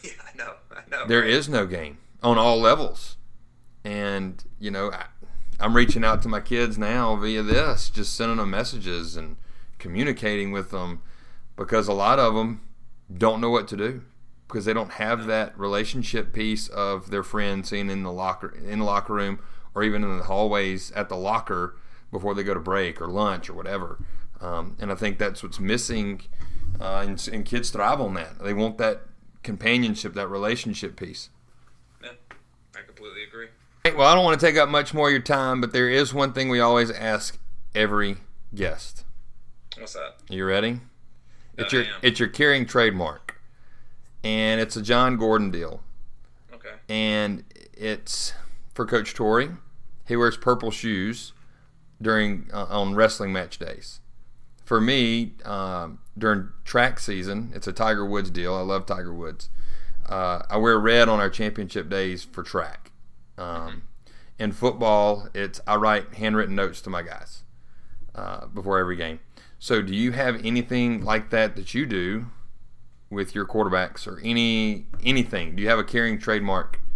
[0.03, 0.53] Yeah, I know.
[0.71, 1.07] I know.
[1.07, 3.17] There is no game on all levels.
[3.83, 5.07] And, you know, I,
[5.59, 9.37] I'm reaching out to my kids now via this, just sending them messages and
[9.79, 11.03] communicating with them
[11.57, 12.61] because a lot of them
[13.17, 14.03] don't know what to do
[14.47, 18.81] because they don't have that relationship piece of their friends seen in the locker in
[18.81, 19.39] the locker room
[19.75, 21.77] or even in the hallways at the locker
[22.11, 23.99] before they go to break or lunch or whatever.
[24.41, 26.21] Um, and I think that's what's missing,
[26.81, 28.39] uh, and, and kids thrive on that.
[28.43, 29.03] They want that
[29.43, 31.31] companionship, that relationship piece.
[32.03, 32.11] Yeah,
[32.75, 33.49] I completely agree.
[33.97, 36.13] Well, I don't want to take up much more of your time, but there is
[36.13, 37.39] one thing we always ask
[37.75, 38.17] every
[38.55, 39.05] guest.
[39.79, 40.17] What's that?
[40.29, 40.81] You ready?
[41.57, 43.41] It's your it's your carrying trademark,
[44.23, 45.83] and it's a Jon Gordon deal,
[46.53, 46.75] Okay.
[46.89, 48.35] and it's
[48.75, 49.51] for Coach Torrey.
[50.07, 51.33] He wears purple shoes
[52.03, 54.01] during uh, on wrestling match days.
[54.67, 58.53] For me, um, during track season, it's a Tiger Woods deal.
[58.53, 59.49] I love Tiger Woods.
[60.05, 62.91] Uh, I wear red on our championship days for track.
[63.39, 63.85] Um,
[64.41, 67.45] in football, it's I write handwritten notes to my guys
[68.17, 69.21] uh, before every game.
[69.61, 72.27] So, do you have anything like that that you do
[73.09, 75.55] with your quarterbacks or any anything?
[75.55, 76.81] Do you have a carrying trademark?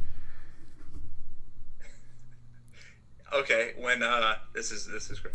[3.32, 3.74] Okay.
[3.78, 5.34] When uh, this is this is great.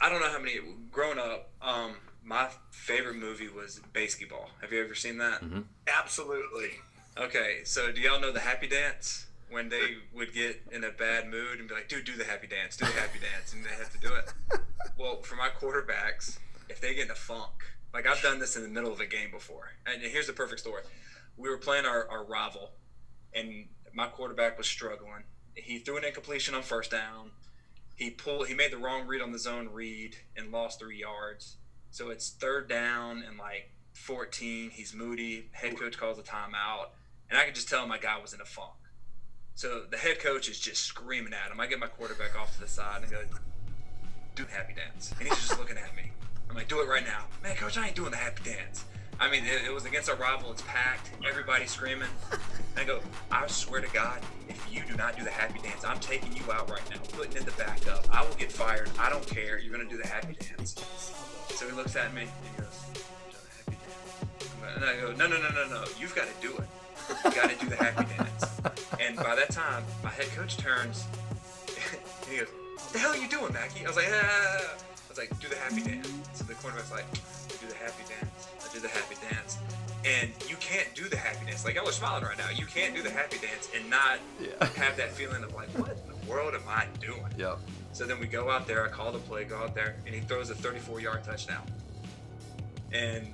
[0.00, 0.58] I don't know how many.
[0.90, 1.94] Growing up, um,
[2.24, 4.50] my favorite movie was Basketball.
[4.60, 5.42] Have you ever seen that?
[5.86, 6.70] Absolutely.
[7.18, 9.26] Okay, so do y'all know the happy dance?
[9.50, 12.46] When they would get in a bad mood and be like, dude, do the happy
[12.46, 14.32] dance, do the happy dance, and they have to do it.
[14.96, 16.38] Well, for my quarterbacks,
[16.68, 17.50] if they get in a funk,
[17.92, 19.72] like I've done this in the middle of a game before.
[19.86, 20.82] And here's the perfect story.
[21.36, 22.70] We were playing our, our rival,
[23.34, 25.24] and my quarterback was struggling.
[25.56, 27.32] He threw an incompletion on first down.
[28.00, 31.58] He pulled he made the wrong read on the zone read and lost three yards.
[31.90, 34.70] So it's third down and like 14.
[34.70, 35.50] He's moody.
[35.52, 36.86] Head coach calls a timeout.
[37.28, 38.70] And I could just tell my guy was in a funk.
[39.54, 41.60] So the head coach is just screaming at him.
[41.60, 43.20] I get my quarterback off to the side and go,
[44.34, 45.12] do happy dance.
[45.18, 46.10] And he's just looking at me.
[46.48, 47.24] I'm like, do it right now.
[47.42, 48.86] Man, coach, I ain't doing the happy dance.
[49.20, 50.50] I mean, it, it was against our rival.
[50.50, 51.10] It's packed.
[51.28, 52.08] Everybody's screaming.
[52.32, 53.00] And I go,
[53.30, 56.42] I swear to God, if you do not do the happy dance, I'm taking you
[56.50, 58.06] out right now, putting in the backup.
[58.10, 58.88] I will get fired.
[58.98, 59.58] I don't care.
[59.58, 60.74] You're going to do the happy dance.
[61.50, 65.12] So he looks at me and he goes, "Do the happy dance." And I go,
[65.12, 65.84] no, no, no, no, no.
[65.98, 66.64] You've got to do it.
[67.24, 68.44] You got to do the happy dance.
[68.98, 71.04] And by that time, my head coach turns
[71.68, 74.16] and he goes, "What the hell are you doing, Mackie?" I was like, ah.
[74.16, 77.10] I was like, "Do the happy dance." So the cornerback's like,
[77.60, 79.58] "Do the happy dance." Do the happy dance,
[80.04, 81.64] and you can't do the happy dance.
[81.64, 82.50] Like I was smiling right now.
[82.50, 84.18] You can't do the happy dance and not
[84.76, 87.58] have that feeling of like, "What in the world am I doing?" Yep.
[87.92, 88.84] So then we go out there.
[88.84, 91.62] I call the play, go out there, and he throws a 34-yard touchdown.
[92.92, 93.26] And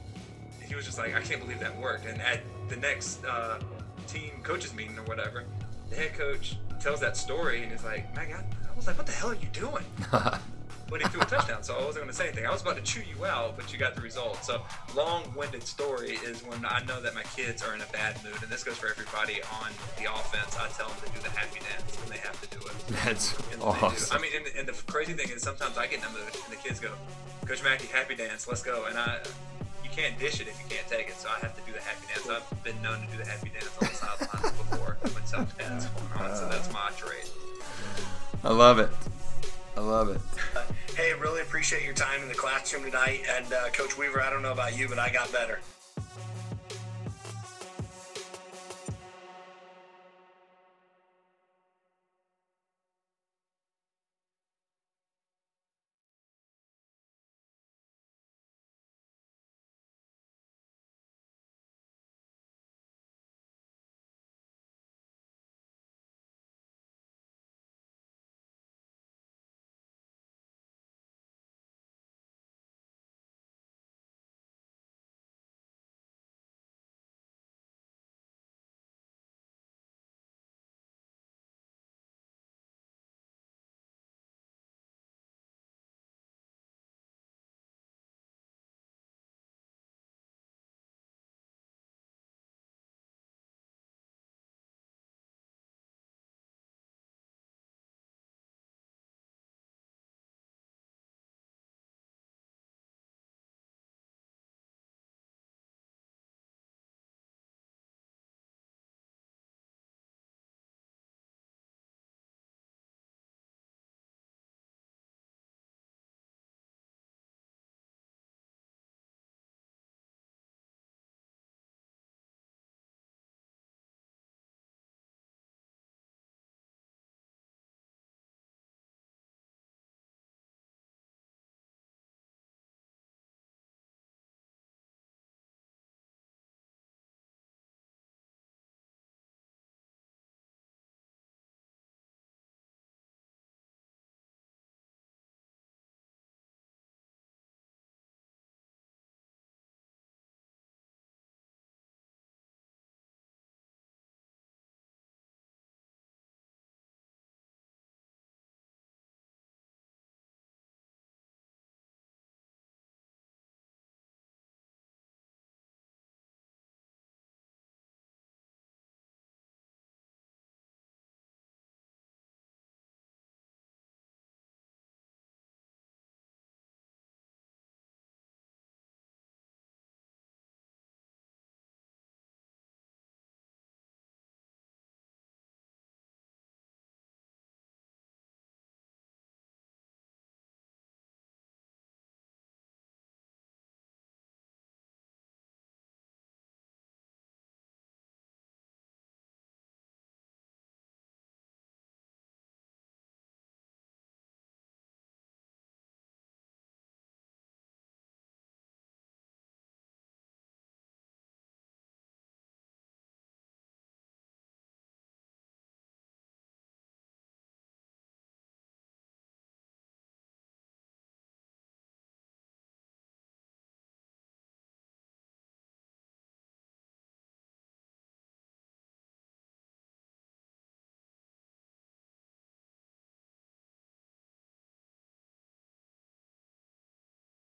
[0.63, 2.07] he was just like, I can't believe that worked.
[2.07, 3.59] And at the next uh,
[4.07, 5.45] team coaches meeting or whatever,
[5.91, 8.39] the head coach tells that story and is like, man, I,
[8.73, 9.85] I was like, what the hell are you doing?
[10.89, 12.47] but he threw a touchdown, so I wasn't going to say anything.
[12.47, 14.45] I was about to chew you out, but you got the result.
[14.45, 14.63] So,
[14.95, 18.51] long-winded story is when I know that my kids are in a bad mood, and
[18.51, 20.57] this goes for everybody on the offense.
[20.57, 22.73] I tell them to do the happy dance, and they have to do it.
[23.05, 24.17] That's And awesome.
[24.17, 26.53] I mean, and, and the crazy thing is sometimes I get in a mood, and
[26.53, 26.91] the kids go,
[27.47, 29.19] "Coach Mackey, happy dance, let's go," and I.
[29.83, 31.81] You can't dish it if you can't take it, so I have to do the
[31.81, 32.29] happy dance.
[32.29, 36.13] I've been known to do the happy dance on the sidelines before when something's going
[36.31, 37.25] on, so that's my trade.
[38.45, 38.91] I love it.
[39.77, 40.21] I love it.
[40.97, 43.21] Hey, really appreciate your time in the classroom tonight.
[43.37, 45.61] And uh, Coach Weaver, I don't know about you, but I got better.